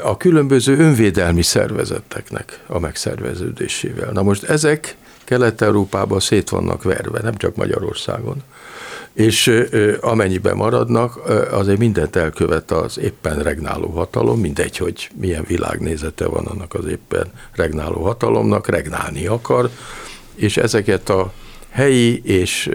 [0.03, 4.11] A különböző önvédelmi szervezeteknek a megszerveződésével.
[4.11, 8.43] Na most ezek Kelet-Európában szét vannak verve, nem csak Magyarországon
[9.13, 9.63] és
[10.01, 16.73] amennyiben maradnak, azért mindent elkövet az éppen regnáló hatalom, mindegy, hogy milyen világnézete van annak
[16.73, 19.69] az éppen regnáló hatalomnak, regnálni akar,
[20.35, 21.33] és ezeket a
[21.69, 22.69] helyi és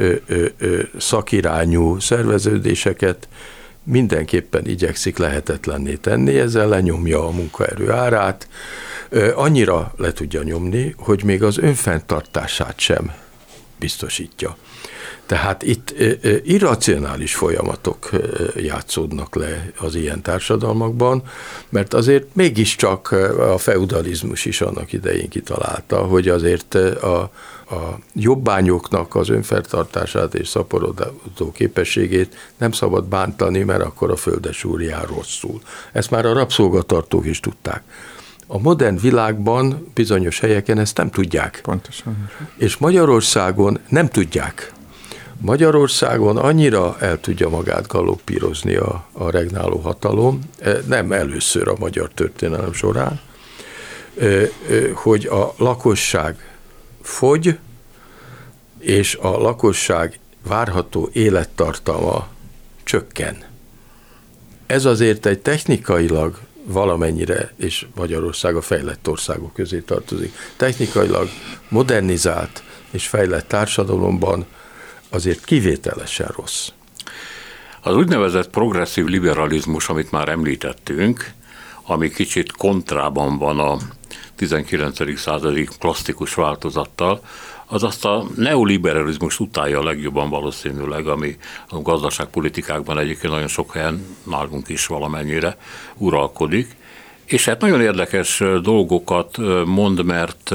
[0.98, 3.28] szakirányú szerveződéseket
[3.82, 8.48] mindenképpen igyekszik lehetetlenné tenni, ezzel lenyomja a munkaerő árát,
[9.34, 13.12] annyira le tudja nyomni, hogy még az önfenntartását sem
[13.78, 14.56] biztosítja.
[15.26, 15.94] Tehát itt
[16.44, 18.10] irracionális folyamatok
[18.56, 21.22] játszódnak le az ilyen társadalmakban,
[21.68, 27.20] mert azért mégiscsak a feudalizmus is annak idején kitalálta, hogy azért a,
[27.70, 34.82] a jobbányoknak az önfertartását és szaporodó képességét nem szabad bántani, mert akkor a földes úr
[34.82, 35.60] jár rosszul.
[35.92, 37.82] Ezt már a rabszolgatartók is tudták.
[38.46, 41.60] A modern világban bizonyos helyeken ezt nem tudják.
[41.62, 42.30] Pontosan.
[42.56, 44.74] És Magyarországon nem tudják.
[45.40, 52.10] Magyarországon annyira el tudja magát galoppírozni a, a regnáló hatalom, e, nem először a magyar
[52.14, 53.20] történelem során,
[54.18, 54.48] e, e,
[54.94, 56.56] hogy a lakosság
[57.02, 57.58] fogy,
[58.78, 62.28] és a lakosság várható élettartama
[62.84, 63.44] csökken.
[64.66, 71.28] Ez azért egy technikailag valamennyire, és Magyarország a fejlett országok közé tartozik, technikailag
[71.68, 74.46] modernizált és fejlett társadalomban
[75.08, 76.68] azért kivételesen rossz.
[77.80, 81.30] Az úgynevezett progresszív liberalizmus, amit már említettünk,
[81.82, 83.76] ami kicsit kontrában van a
[84.36, 85.18] 19.
[85.18, 87.20] századi klasszikus változattal,
[87.66, 91.36] az azt a neoliberalizmus utálja legjobban valószínűleg, ami
[91.68, 95.56] a gazdaságpolitikákban egyébként nagyon sok helyen nálunk is valamennyire
[95.96, 96.76] uralkodik.
[97.24, 100.54] És hát nagyon érdekes dolgokat mond, mert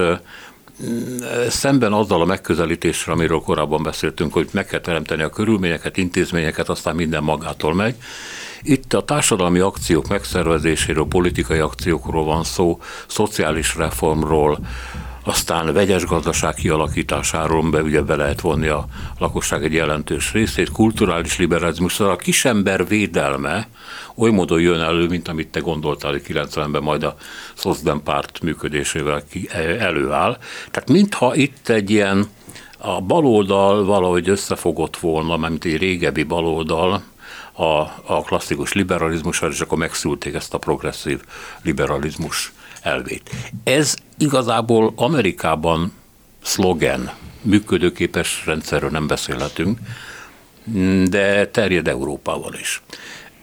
[1.50, 6.96] szemben azzal a megközelítéssel, amiről korábban beszéltünk, hogy meg kell teremteni a körülményeket, intézményeket, aztán
[6.96, 7.96] minden magától megy.
[8.62, 14.60] Itt a társadalmi akciók megszervezéséről, politikai akciókról van szó, szociális reformról,
[15.24, 18.86] aztán vegyes gazdaság kialakításáról, be ugye be lehet vonni a
[19.20, 23.68] lakosság egy jelentős részét, kulturális liberalizmus, szóval a kisember védelme
[24.16, 27.16] oly módon jön elő, mint amit te gondoltál, hogy 90-ben majd a
[27.54, 30.38] Szocdem párt működésével ki, e, előáll.
[30.72, 32.30] Tehát mintha itt egy ilyen
[32.78, 37.04] a baloldal valahogy összefogott volna, mert egy régebbi baloldal,
[37.54, 37.64] a,
[38.06, 41.22] a klasszikus liberalizmussal, és akkor megszülték ezt a progresszív
[41.62, 43.30] liberalizmus elvét.
[43.64, 45.94] Ez igazából Amerikában
[46.42, 49.80] szlogen, működőképes rendszerről nem beszélhetünk,
[51.10, 52.82] de terjed Európában is.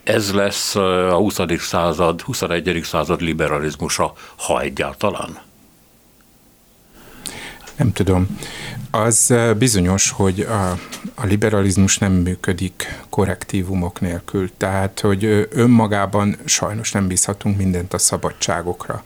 [0.03, 1.39] Ez lesz a 20.
[1.59, 2.81] század, 21.
[2.83, 5.39] század liberalizmusa, ha egyáltalán?
[7.79, 8.39] Nem tudom.
[8.91, 10.71] Az bizonyos, hogy a,
[11.15, 19.03] a liberalizmus nem működik korrektívumok nélkül, tehát hogy önmagában sajnos nem bízhatunk mindent a szabadságokra.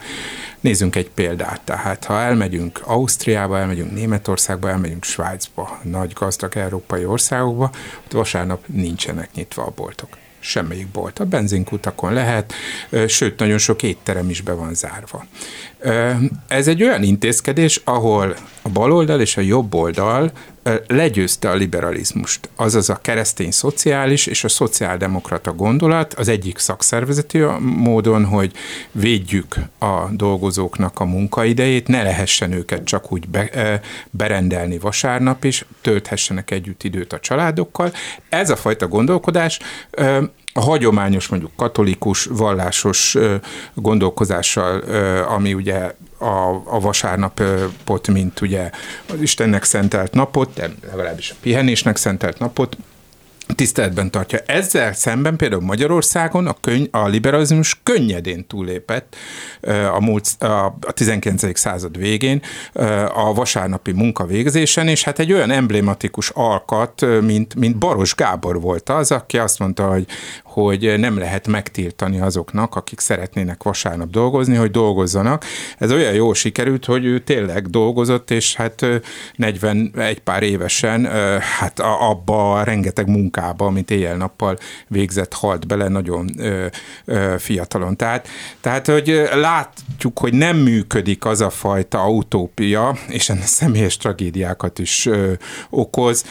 [0.60, 7.70] Nézzünk egy példát, tehát ha elmegyünk Ausztriába, elmegyünk Németországba, elmegyünk Svájcba, nagy gazdag európai országokba,
[8.04, 10.08] ott vasárnap nincsenek nyitva a boltok
[10.42, 11.18] semmelyik bolt.
[11.18, 12.52] A benzinkutakon lehet,
[13.06, 15.26] sőt, nagyon sok étterem is be van zárva.
[16.48, 20.32] Ez egy olyan intézkedés, ahol a baloldal és a jobb oldal
[20.86, 28.24] legyőzte a liberalizmust, azaz a keresztény szociális és a szociáldemokrata gondolat az egyik szakszervezeti módon,
[28.24, 28.52] hogy
[28.92, 36.50] védjük a dolgozóknak a munkaidejét, ne lehessen őket csak úgy be, berendelni vasárnap is, tölthessenek
[36.50, 37.92] együtt időt a családokkal.
[38.28, 39.58] Ez a fajta gondolkodás
[40.52, 43.16] a hagyományos, mondjuk katolikus, vallásos
[43.74, 44.78] gondolkozással,
[45.22, 48.70] ami ugye a, a vasárnapot, mint ugye
[49.08, 52.76] az Istennek szentelt napot, de legalábbis a pihenésnek szentelt napot,
[53.46, 54.38] tiszteletben tartja.
[54.46, 59.16] Ezzel szemben például Magyarországon a, könny, a liberalizmus könnyedén túlépett
[59.92, 61.58] a, múlt, a 19.
[61.58, 62.42] század végén
[63.14, 69.10] a vasárnapi munkavégzésen, és hát egy olyan emblematikus alkat, mint, mint Baros Gábor volt az,
[69.10, 70.06] aki azt mondta, hogy,
[70.52, 75.44] hogy nem lehet megtiltani azoknak, akik szeretnének vasárnap dolgozni, hogy dolgozzanak.
[75.78, 78.86] Ez olyan jól sikerült, hogy ő tényleg dolgozott, és hát
[79.36, 81.06] 41 pár évesen
[81.40, 84.56] hát abba a rengeteg munkába, amit éjjel-nappal
[84.88, 86.30] végzett, halt bele nagyon
[87.38, 87.96] fiatalon.
[87.96, 88.28] Tehát,
[88.60, 95.08] tehát, hogy látjuk, hogy nem működik az a fajta autópia, és ennek személyes tragédiákat is
[95.70, 96.24] okoz,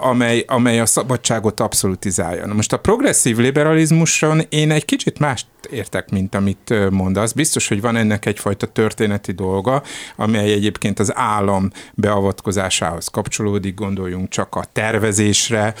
[0.00, 2.46] amely, amely a szabadságot abszolutizálja.
[2.46, 7.32] Na most a progresszív liber liberalizmuson én egy kicsit mást értek, mint amit mondasz.
[7.32, 9.82] Biztos, hogy van ennek egyfajta történeti dolga,
[10.16, 15.74] amely egyébként az állam beavatkozásához kapcsolódik, gondoljunk csak a tervezésre.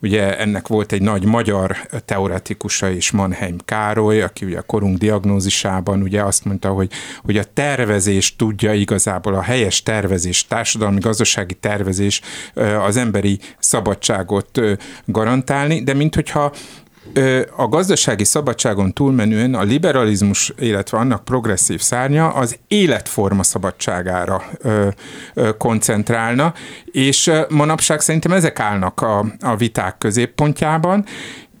[0.00, 6.02] Ugye ennek volt egy nagy magyar teoretikusa is, Mannheim Károly, aki ugye a korunk diagnózisában
[6.02, 6.90] ugye azt mondta, hogy,
[7.24, 12.20] hogy a tervezés tudja igazából a helyes tervezés, társadalmi, gazdasági tervezés
[12.86, 14.60] az emberi szabadságot
[15.04, 16.52] garantálni, de mint hogyha
[17.56, 24.42] a gazdasági szabadságon túlmenően a liberalizmus, illetve annak progresszív szárnya az életforma szabadságára
[25.58, 26.54] koncentrálna,
[26.84, 31.04] és manapság szerintem ezek állnak a, a viták középpontjában,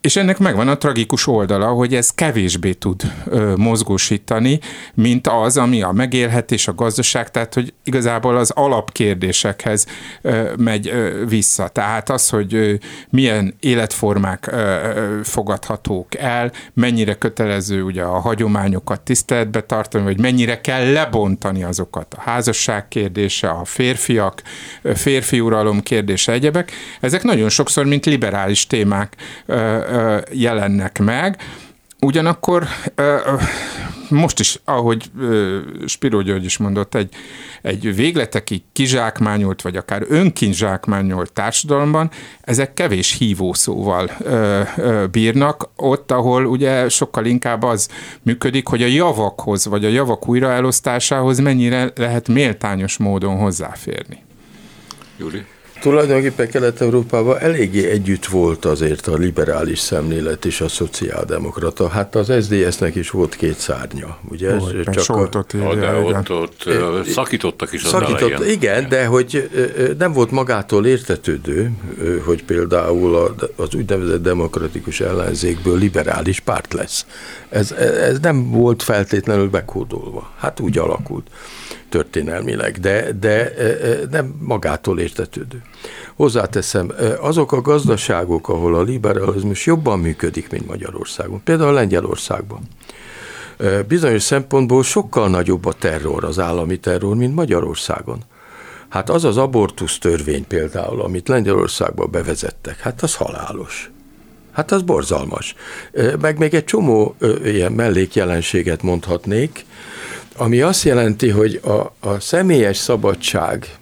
[0.02, 4.60] és ennek megvan a tragikus oldala, hogy ez kevésbé tud ö, mozgósítani,
[4.94, 9.86] mint az, ami a megélhetés, a gazdaság, tehát hogy igazából az alapkérdésekhez
[10.22, 11.68] ö, megy ö, vissza.
[11.68, 12.74] Tehát az, hogy ö,
[13.10, 14.76] milyen életformák ö,
[15.22, 22.14] fogadhatók el, mennyire kötelező ugye a hagyományokat tiszteletbe tartani, vagy mennyire kell lebontani azokat.
[22.14, 24.42] A házasság kérdése, a férfiak,
[24.94, 26.72] férfi uralom kérdése, egyebek.
[27.00, 29.90] Ezek nagyon sokszor, mint liberális témák ö,
[30.32, 31.36] jelennek meg.
[32.00, 32.66] Ugyanakkor
[34.12, 35.10] most is, ahogy
[35.86, 37.14] Spiro György is mondott, egy,
[37.62, 44.10] egy végletekig kizsákmányolt, vagy akár önkinzsákmányolt társadalomban, ezek kevés hívószóval
[45.10, 47.88] bírnak, ott, ahol ugye sokkal inkább az
[48.22, 54.22] működik, hogy a javakhoz, vagy a javak újraelosztásához mennyire lehet méltányos módon hozzáférni.
[55.18, 55.44] Júli?
[55.82, 61.88] Tulajdonképpen Kelet-Európában eléggé együtt volt azért a liberális szemlélet és a szociáldemokrata.
[61.88, 64.56] Hát az SZDSZ-nek is volt két szárnya, ugye?
[64.56, 65.28] Volt, csak a,
[65.68, 69.50] a, de ott, ott szakítottak is az szakított, Igen, de hogy
[69.98, 71.70] nem volt magától értetődő,
[72.24, 77.06] hogy például az úgynevezett demokratikus ellenzékből liberális párt lesz.
[77.48, 80.32] Ez, ez nem volt feltétlenül bekódolva.
[80.38, 81.26] Hát úgy alakult
[81.92, 83.52] történelmileg, de, de
[84.10, 85.62] nem magától értetődő.
[86.14, 92.60] Hozzáteszem, azok a gazdaságok, ahol a liberalizmus jobban működik, mint Magyarországon, például Lengyelországban,
[93.88, 98.18] bizonyos szempontból sokkal nagyobb a terror, az állami terror, mint Magyarországon.
[98.88, 103.90] Hát az az abortusz törvény például, amit Lengyelországban bevezettek, hát az halálos.
[104.52, 105.54] Hát az borzalmas.
[106.20, 107.14] Meg még egy csomó
[107.44, 109.64] ilyen mellékjelenséget mondhatnék,
[110.42, 113.76] ami azt jelenti, hogy a, a személyes szabadság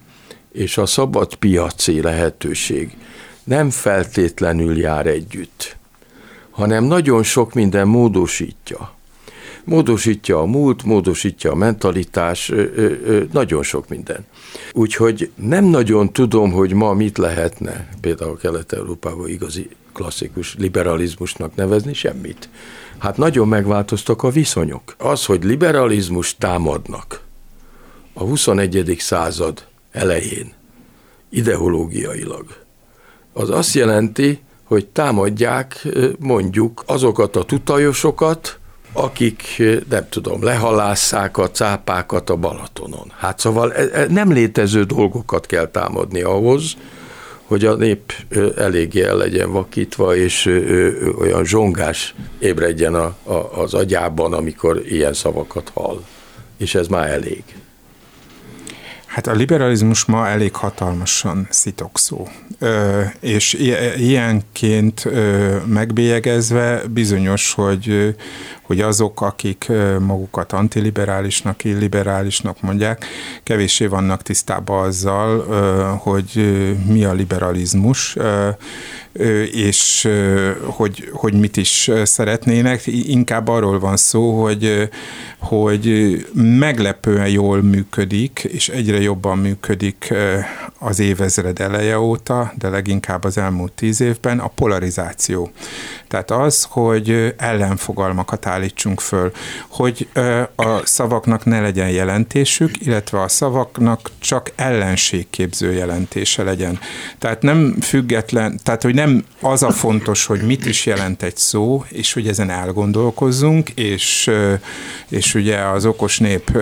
[0.53, 2.97] és a szabad piaci lehetőség
[3.45, 5.77] nem feltétlenül jár együtt,
[6.51, 8.95] hanem nagyon sok minden módosítja.
[9.65, 12.53] Módosítja a múlt, módosítja a mentalitás,
[13.33, 14.27] nagyon sok minden.
[14.73, 22.49] Úgyhogy nem nagyon tudom, hogy ma mit lehetne például Kelet-Európában igazi klasszikus liberalizmusnak nevezni, semmit.
[23.01, 24.95] Hát nagyon megváltoztak a viszonyok.
[24.99, 27.21] Az, hogy liberalizmus támadnak
[28.13, 28.97] a 21.
[28.99, 30.53] század elején,
[31.29, 32.45] ideológiailag,
[33.33, 35.87] az azt jelenti, hogy támadják
[36.19, 38.59] mondjuk azokat a tutajosokat,
[38.93, 43.13] akik, nem tudom, lehalásszák a cápákat a Balatonon.
[43.17, 46.77] Hát szóval e, e, nem létező dolgokat kell támadni ahhoz,
[47.51, 48.13] hogy a nép
[48.57, 50.47] eléggé el legyen vakítva, és
[51.19, 56.03] olyan zsongás ébredjen a, a, az agyában, amikor ilyen szavakat hall.
[56.57, 57.43] És ez már elég.
[59.07, 62.29] Hát a liberalizmus ma elég hatalmasan szitokszó,
[62.59, 63.53] ö, és
[63.97, 68.15] ilyenként ö, megbélyegezve bizonyos, hogy,
[68.71, 73.07] hogy azok, akik magukat antiliberálisnak, illiberálisnak mondják,
[73.43, 75.45] kevéssé vannak tisztában azzal,
[75.97, 76.31] hogy
[76.87, 78.17] mi a liberalizmus,
[79.53, 80.09] és
[80.65, 82.87] hogy, hogy mit is szeretnének.
[82.87, 84.89] Inkább arról van szó, hogy,
[85.39, 90.15] hogy meglepően jól működik, és egyre jobban működik
[90.79, 95.51] az évezred eleje óta, de leginkább az elmúlt tíz évben a polarizáció.
[96.09, 99.33] Tehát az, hogy ellenfogalmakat állítsunk föl,
[99.69, 100.09] hogy
[100.57, 106.79] a szavaknak ne legyen jelentésük, illetve a szavaknak csak ellenségképző jelentése legyen.
[107.19, 111.85] Tehát nem független, tehát hogy nem az a fontos, hogy mit is jelent egy szó,
[111.89, 114.31] és hogy ezen elgondolkozzunk, és,
[115.09, 116.59] és ugye az okos nép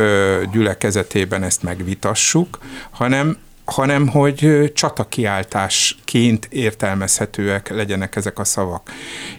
[0.53, 2.59] gyülekezetében ezt megvitassuk,
[2.91, 3.37] hanem
[3.71, 8.91] hanem hogy csatakiáltásként értelmezhetőek legyenek ezek a szavak.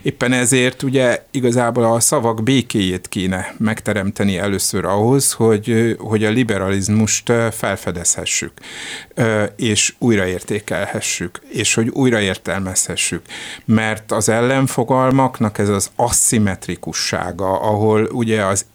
[0.02, 7.32] Éppen ezért ugye igazából a szavak békéjét kéne megteremteni először ahhoz, hogy, hogy a liberalizmust
[7.52, 8.52] felfedezhessük,
[9.56, 13.22] és újraértékelhessük, és hogy újraértelmezhessük.
[13.66, 18.66] Mert az ellenfogalmaknak ez az aszimmetrikussága, ahol ugye az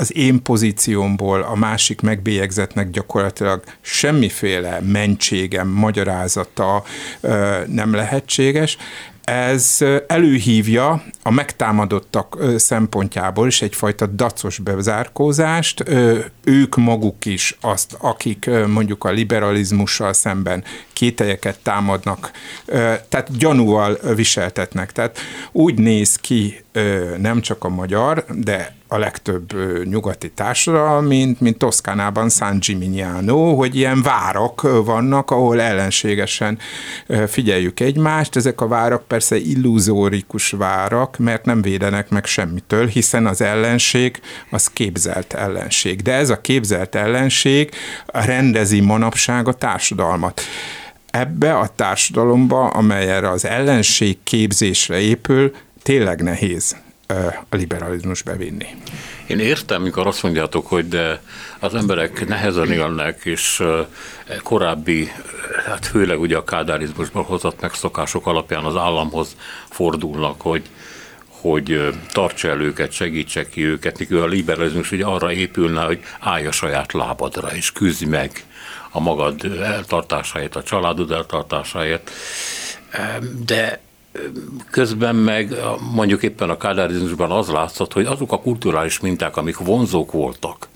[0.00, 6.84] az én pozíciómból a másik megbélyegzetnek gyakorlatilag semmiféle mentségem, magyarázata
[7.66, 8.76] nem lehetséges,
[9.24, 15.84] ez előhívja a megtámadottak szempontjából is egyfajta dacos bezárkózást,
[16.44, 22.30] ők maguk is azt, akik mondjuk a liberalizmussal szemben kételyeket támadnak,
[23.08, 24.92] tehát gyanúval viseltetnek.
[24.92, 25.18] Tehát
[25.52, 26.64] úgy néz ki
[27.18, 29.52] nem csak a magyar, de a legtöbb
[29.84, 36.58] nyugati társadalom, mint, mint Toszkánában San Gimignano, hogy ilyen várak vannak, ahol ellenségesen
[37.26, 38.36] figyeljük egymást.
[38.36, 44.20] Ezek a várak persze illuzórikus várak, mert nem védenek meg semmitől, hiszen az ellenség
[44.50, 46.02] az képzelt ellenség.
[46.02, 47.70] De ez a képzelt ellenség
[48.06, 50.40] rendezi manapság a társadalmat
[51.10, 56.76] ebbe a társadalomba, amely erre az ellenség képzésre épül, tényleg nehéz
[57.50, 58.66] a liberalizmus bevinni.
[59.26, 61.22] Én értem, mikor azt mondjátok, hogy de
[61.58, 63.62] az emberek nehezen élnek, és
[64.42, 65.12] korábbi,
[65.66, 69.36] hát főleg ugye a kádárizmusból hozott megszokások alapján az államhoz
[69.68, 70.62] fordulnak, hogy
[71.40, 76.46] hogy tartsa el őket, segítse ki őket, mikor a liberalizmus ugye arra épülne, hogy állj
[76.46, 78.44] a saját lábadra, és küzdj meg
[78.90, 82.10] a magad eltartásáért, a családod eltartásáért.
[83.44, 83.80] De
[84.70, 85.54] közben meg
[85.92, 90.68] mondjuk éppen a kádárizmusban az látszott, hogy azok a kulturális minták, amik vonzók voltak,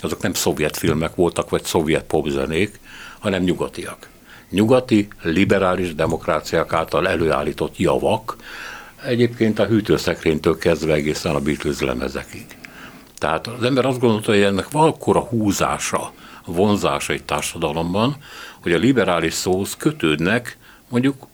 [0.00, 2.80] azok nem szovjet filmek voltak, vagy szovjet popzenék,
[3.18, 4.08] hanem nyugatiak.
[4.50, 8.36] Nyugati, liberális demokráciák által előállított javak,
[9.04, 12.46] egyébként a hűtőszekrénytől kezdve egészen a Beatles lemezekig.
[13.18, 16.12] Tehát az ember azt gondolta, hogy ennek valakora húzása,
[16.46, 18.16] vonzása egy társadalomban,
[18.62, 20.56] hogy a liberális szóhoz kötődnek
[20.88, 21.26] mondjuk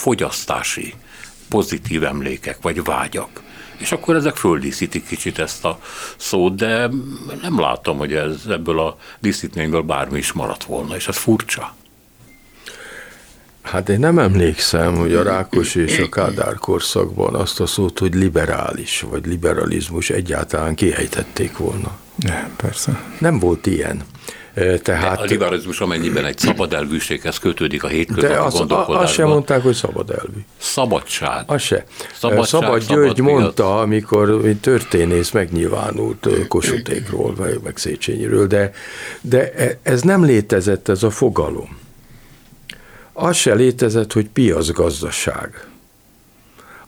[0.00, 0.94] fogyasztási
[1.48, 3.42] pozitív emlékek, vagy vágyak.
[3.78, 5.78] És akkor ezek földíszítik kicsit ezt a
[6.16, 6.90] szót, de
[7.42, 11.74] nem látom, hogy ez ebből a díszítményből bármi is maradt volna, és ez furcsa.
[13.62, 18.14] Hát én nem emlékszem, hogy a Rákos és a Kádár korszakban azt a szót, hogy
[18.14, 21.98] liberális vagy liberalizmus egyáltalán kihelytették volna.
[22.16, 23.02] Ne, persze.
[23.18, 24.02] Nem volt ilyen.
[24.54, 29.02] Tehát, De a liberalizmus amennyiben egy szabad elvűséghez kötődik a hétköznapi de azt, gondolkodásban.
[29.04, 30.38] azt sem mondták, hogy szabad elvű.
[30.58, 31.44] Szabadság.
[31.46, 31.84] Az se.
[32.14, 33.26] Szabadság, Szabad szabad György piac.
[33.30, 38.72] mondta, amikor mint történész megnyilvánult Kosutékról, vagy meg Széchenyiről, de,
[39.20, 41.78] de e- ez nem létezett, ez a fogalom.
[43.12, 45.64] Az se létezett, hogy piacgazdaság.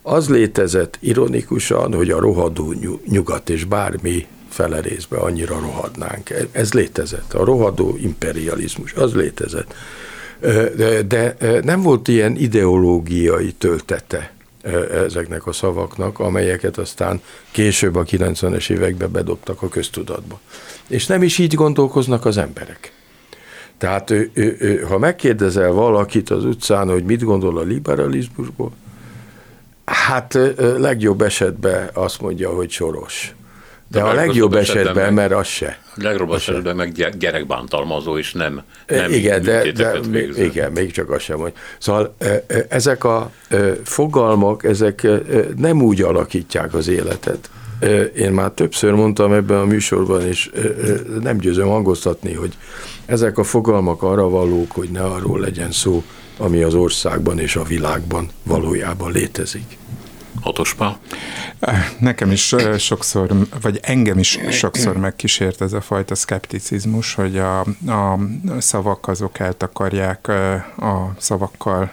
[0.03, 2.75] Az létezett ironikusan, hogy a rohadó
[3.09, 6.31] nyugat és bármi fele részbe annyira rohadnánk.
[6.53, 7.35] Ez létezett.
[7.35, 9.75] A rohadó imperializmus, az létezett.
[10.77, 14.33] De, de nem volt ilyen ideológiai töltete
[15.05, 20.41] ezeknek a szavaknak, amelyeket aztán később a 90-es években bedobtak a köztudatba.
[20.87, 22.93] És nem is így gondolkoznak az emberek.
[23.79, 24.15] Tehát
[24.89, 28.73] ha megkérdezel valakit az utcán, hogy mit gondol a liberalizmusból,
[29.85, 30.39] hát
[30.79, 33.35] legjobb esetben azt mondja, hogy soros.
[33.93, 35.79] De, De a legjobb esetben, esetben meg, mert az se.
[35.95, 40.01] Legjobb esetben meg gyerekbántalmazó, és nem, nem igen, de, de
[40.37, 41.61] igen, még csak azt sem mondja.
[41.79, 42.17] Szóval
[42.69, 43.31] ezek a
[43.85, 45.07] fogalmak, ezek
[45.57, 47.51] nem úgy alakítják az életet.
[48.17, 50.51] Én már többször mondtam ebben a műsorban, és
[51.21, 52.57] nem győzöm hangoztatni, hogy
[53.07, 56.03] ezek a fogalmak arra valók, hogy ne arról legyen szó,
[56.37, 59.79] ami az országban és a világban valójában létezik.
[60.41, 60.99] Hatospál?
[61.99, 63.31] Nekem is sokszor,
[63.61, 68.19] vagy engem is sokszor megkísért ez a fajta szkepticizmus, hogy a, a
[68.59, 70.29] szavak azok eltakarják
[70.77, 71.93] a szavakkal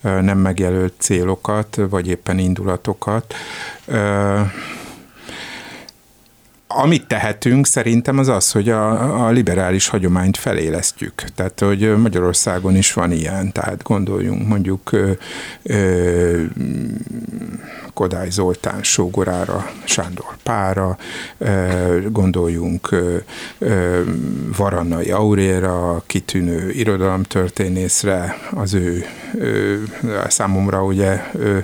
[0.00, 3.34] nem megjelölt célokat, vagy éppen indulatokat
[6.70, 11.24] amit tehetünk szerintem az az, hogy a, a liberális hagyományt felélesztjük.
[11.34, 15.10] Tehát, hogy Magyarországon is van ilyen, tehát gondoljunk mondjuk ö,
[15.62, 16.42] ö,
[17.94, 20.98] Kodály Zoltán sógorára, Sándor Pára,
[21.38, 23.16] ö, gondoljunk ö,
[23.58, 24.02] ö,
[24.56, 29.04] Varannai Auréra, kitűnő irodalomtörténészre, az ő
[29.38, 29.74] ö,
[30.28, 31.58] számomra ugye ö,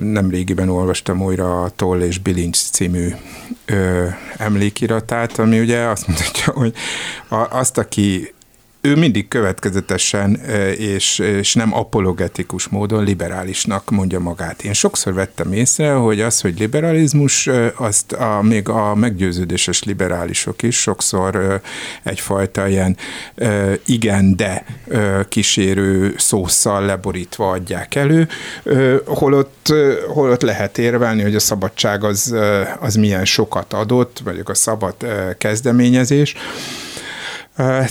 [0.00, 3.08] nem régiben olvastam újra a Toll és Bilincs című
[3.66, 4.06] ö,
[4.36, 6.74] emlékiratát, ami ugye azt mutatja, hogy
[7.28, 8.34] a, azt, aki
[8.86, 10.34] ő mindig következetesen
[10.78, 14.62] és, és nem apologetikus módon liberálisnak mondja magát.
[14.62, 20.80] Én sokszor vettem észre, hogy az, hogy liberalizmus, azt a, még a meggyőződéses liberálisok is
[20.80, 21.60] sokszor
[22.02, 22.96] egyfajta ilyen
[23.84, 24.64] igen, de
[25.28, 28.28] kísérő szószal leborítva adják elő,
[29.04, 29.72] holott,
[30.08, 32.34] holott lehet érvelni, hogy a szabadság az,
[32.80, 34.94] az milyen sokat adott, vagy a szabad
[35.38, 36.34] kezdeményezés.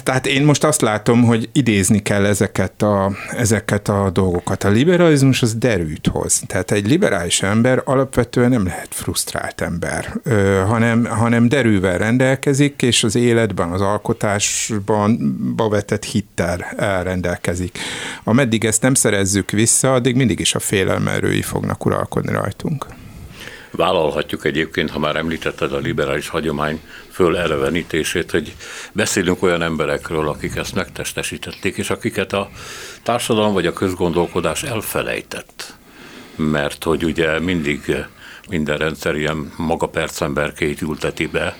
[0.03, 4.63] Tehát én most azt látom, hogy idézni kell ezeket a, ezeket a dolgokat.
[4.63, 6.41] A liberalizmus az derűt hoz.
[6.47, 10.13] Tehát egy liberális ember alapvetően nem lehet frusztrált ember,
[10.67, 15.17] hanem, hanem derűvel rendelkezik, és az életben, az alkotásban
[15.69, 16.57] vetett hittel
[17.03, 17.77] rendelkezik.
[18.23, 22.85] Ameddig ezt nem szerezzük vissza, addig mindig is a félelmerői fognak uralkodni rajtunk.
[23.71, 26.81] Vállalhatjuk egyébként, ha már említetted a liberális hagyomány
[27.15, 28.55] fölelevenítését, hogy
[28.91, 32.49] beszélünk olyan emberekről, akik ezt megtestesítették, és akiket a
[33.03, 35.73] társadalom vagy a közgondolkodás elfelejtett.
[36.35, 37.95] Mert hogy ugye mindig
[38.49, 41.55] minden rendszer ilyen maga percemberként ülteti be,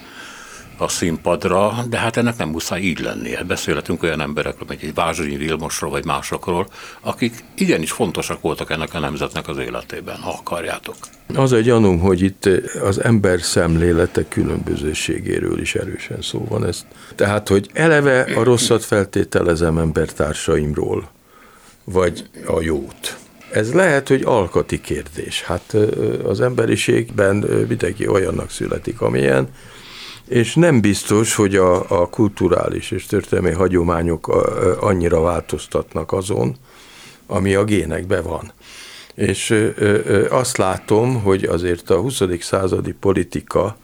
[0.81, 3.43] a színpadra, de hát ennek nem muszáj így lennie.
[3.43, 6.67] Beszélhetünk olyan emberekről, mint egy Vázsonyi Vilmosról, vagy másokról,
[7.01, 10.95] akik igenis fontosak voltak ennek a nemzetnek az életében, ha akarjátok.
[11.35, 12.49] Az egy gyanúm, hogy itt
[12.81, 16.65] az ember szemlélete különbözőségéről is erősen szó van.
[16.65, 16.85] Ez.
[17.15, 21.09] Tehát, hogy eleve a rosszat feltételezem embertársaimról,
[21.83, 23.17] vagy a jót.
[23.51, 25.41] Ez lehet, hogy alkati kérdés.
[25.41, 25.75] Hát
[26.23, 27.35] az emberiségben
[27.67, 29.47] mindenki olyannak születik, amilyen,
[30.27, 34.27] és nem biztos, hogy a, a kulturális és történelmi hagyományok
[34.79, 36.55] annyira változtatnak azon,
[37.25, 38.51] ami a génekben van.
[39.15, 39.71] És
[40.29, 42.21] azt látom, hogy azért a 20.
[42.39, 43.77] századi politika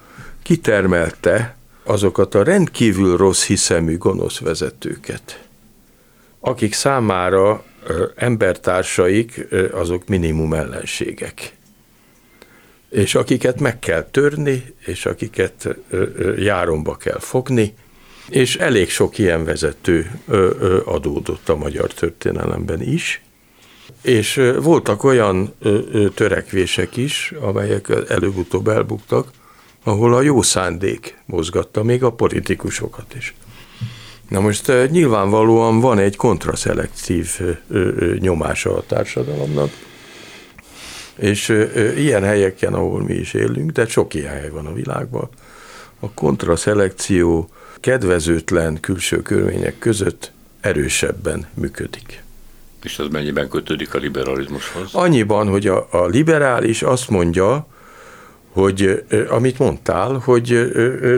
[0.44, 5.44] kitermelte azokat a rendkívül rossz hiszemű gonosz vezetőket,
[6.40, 7.64] akik számára
[8.16, 11.54] embertársaik azok minimum ellenségek
[12.92, 15.76] és akiket meg kell törni, és akiket
[16.38, 17.74] járomba kell fogni,
[18.30, 20.12] és elég sok ilyen vezető
[20.86, 23.22] adódott a magyar történelemben is,
[24.02, 25.54] és voltak olyan
[26.14, 29.28] törekvések is, amelyek előbb-utóbb elbuktak,
[29.84, 33.34] ahol a jó szándék mozgatta még a politikusokat is.
[34.30, 37.40] Na most nyilvánvalóan van egy kontraszelektív
[38.20, 39.70] nyomása a társadalomnak,
[41.22, 41.68] és
[41.98, 45.30] ilyen helyeken, ahol mi is élünk, de sok ilyen hely van a világban,
[46.00, 47.50] a kontraszelekció
[47.80, 52.24] kedvezőtlen külső körülmények között erősebben működik.
[52.84, 54.94] És ez mennyiben kötődik a liberalizmushoz?
[54.94, 57.68] Annyiban, hogy a, a liberális azt mondja,
[58.50, 60.72] hogy amit mondtál, hogy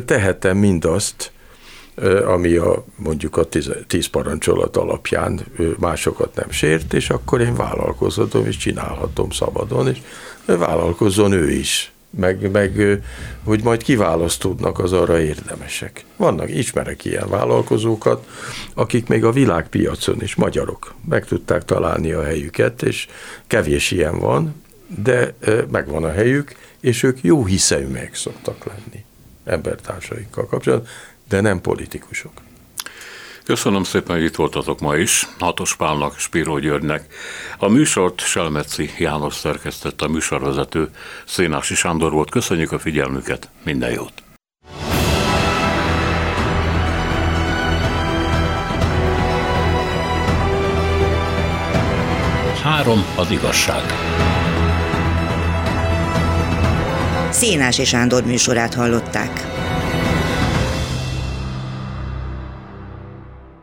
[0.06, 1.32] tehetem mindazt,
[2.26, 5.39] ami a, mondjuk a tíz, tíz parancsolat alapján
[5.80, 10.02] másokat nem sért, és akkor én vállalkozhatom, és csinálhatom szabadon, és
[10.46, 11.91] vállalkozzon ő is.
[12.18, 13.02] Meg, meg
[13.44, 16.06] hogy majd kiválasztódnak az arra érdemesek.
[16.16, 18.28] Vannak, ismerek ilyen vállalkozókat,
[18.74, 23.08] akik még a világpiacon is, magyarok, meg tudták találni a helyüket, és
[23.48, 24.64] kevés ilyen van,
[25.04, 25.36] de
[25.72, 29.04] megvan a helyük, és ők jó hiszeműek szoktak lenni
[29.46, 30.89] embertársaikkal kapcsolatban
[31.34, 32.31] de nem politikusok.
[33.43, 37.13] Köszönöm szépen, hogy itt voltatok ma is, Hatos Pálnak, Spiró Györgynek.
[37.57, 40.89] A műsort Selmeci János szerkesztett, a műsorvezető
[41.25, 42.29] Szénási Sándor volt.
[42.29, 44.13] Köszönjük a figyelmüket, minden jót!
[52.63, 53.84] Három az igazság.
[57.29, 59.53] Szénási Sándor műsorát hallották.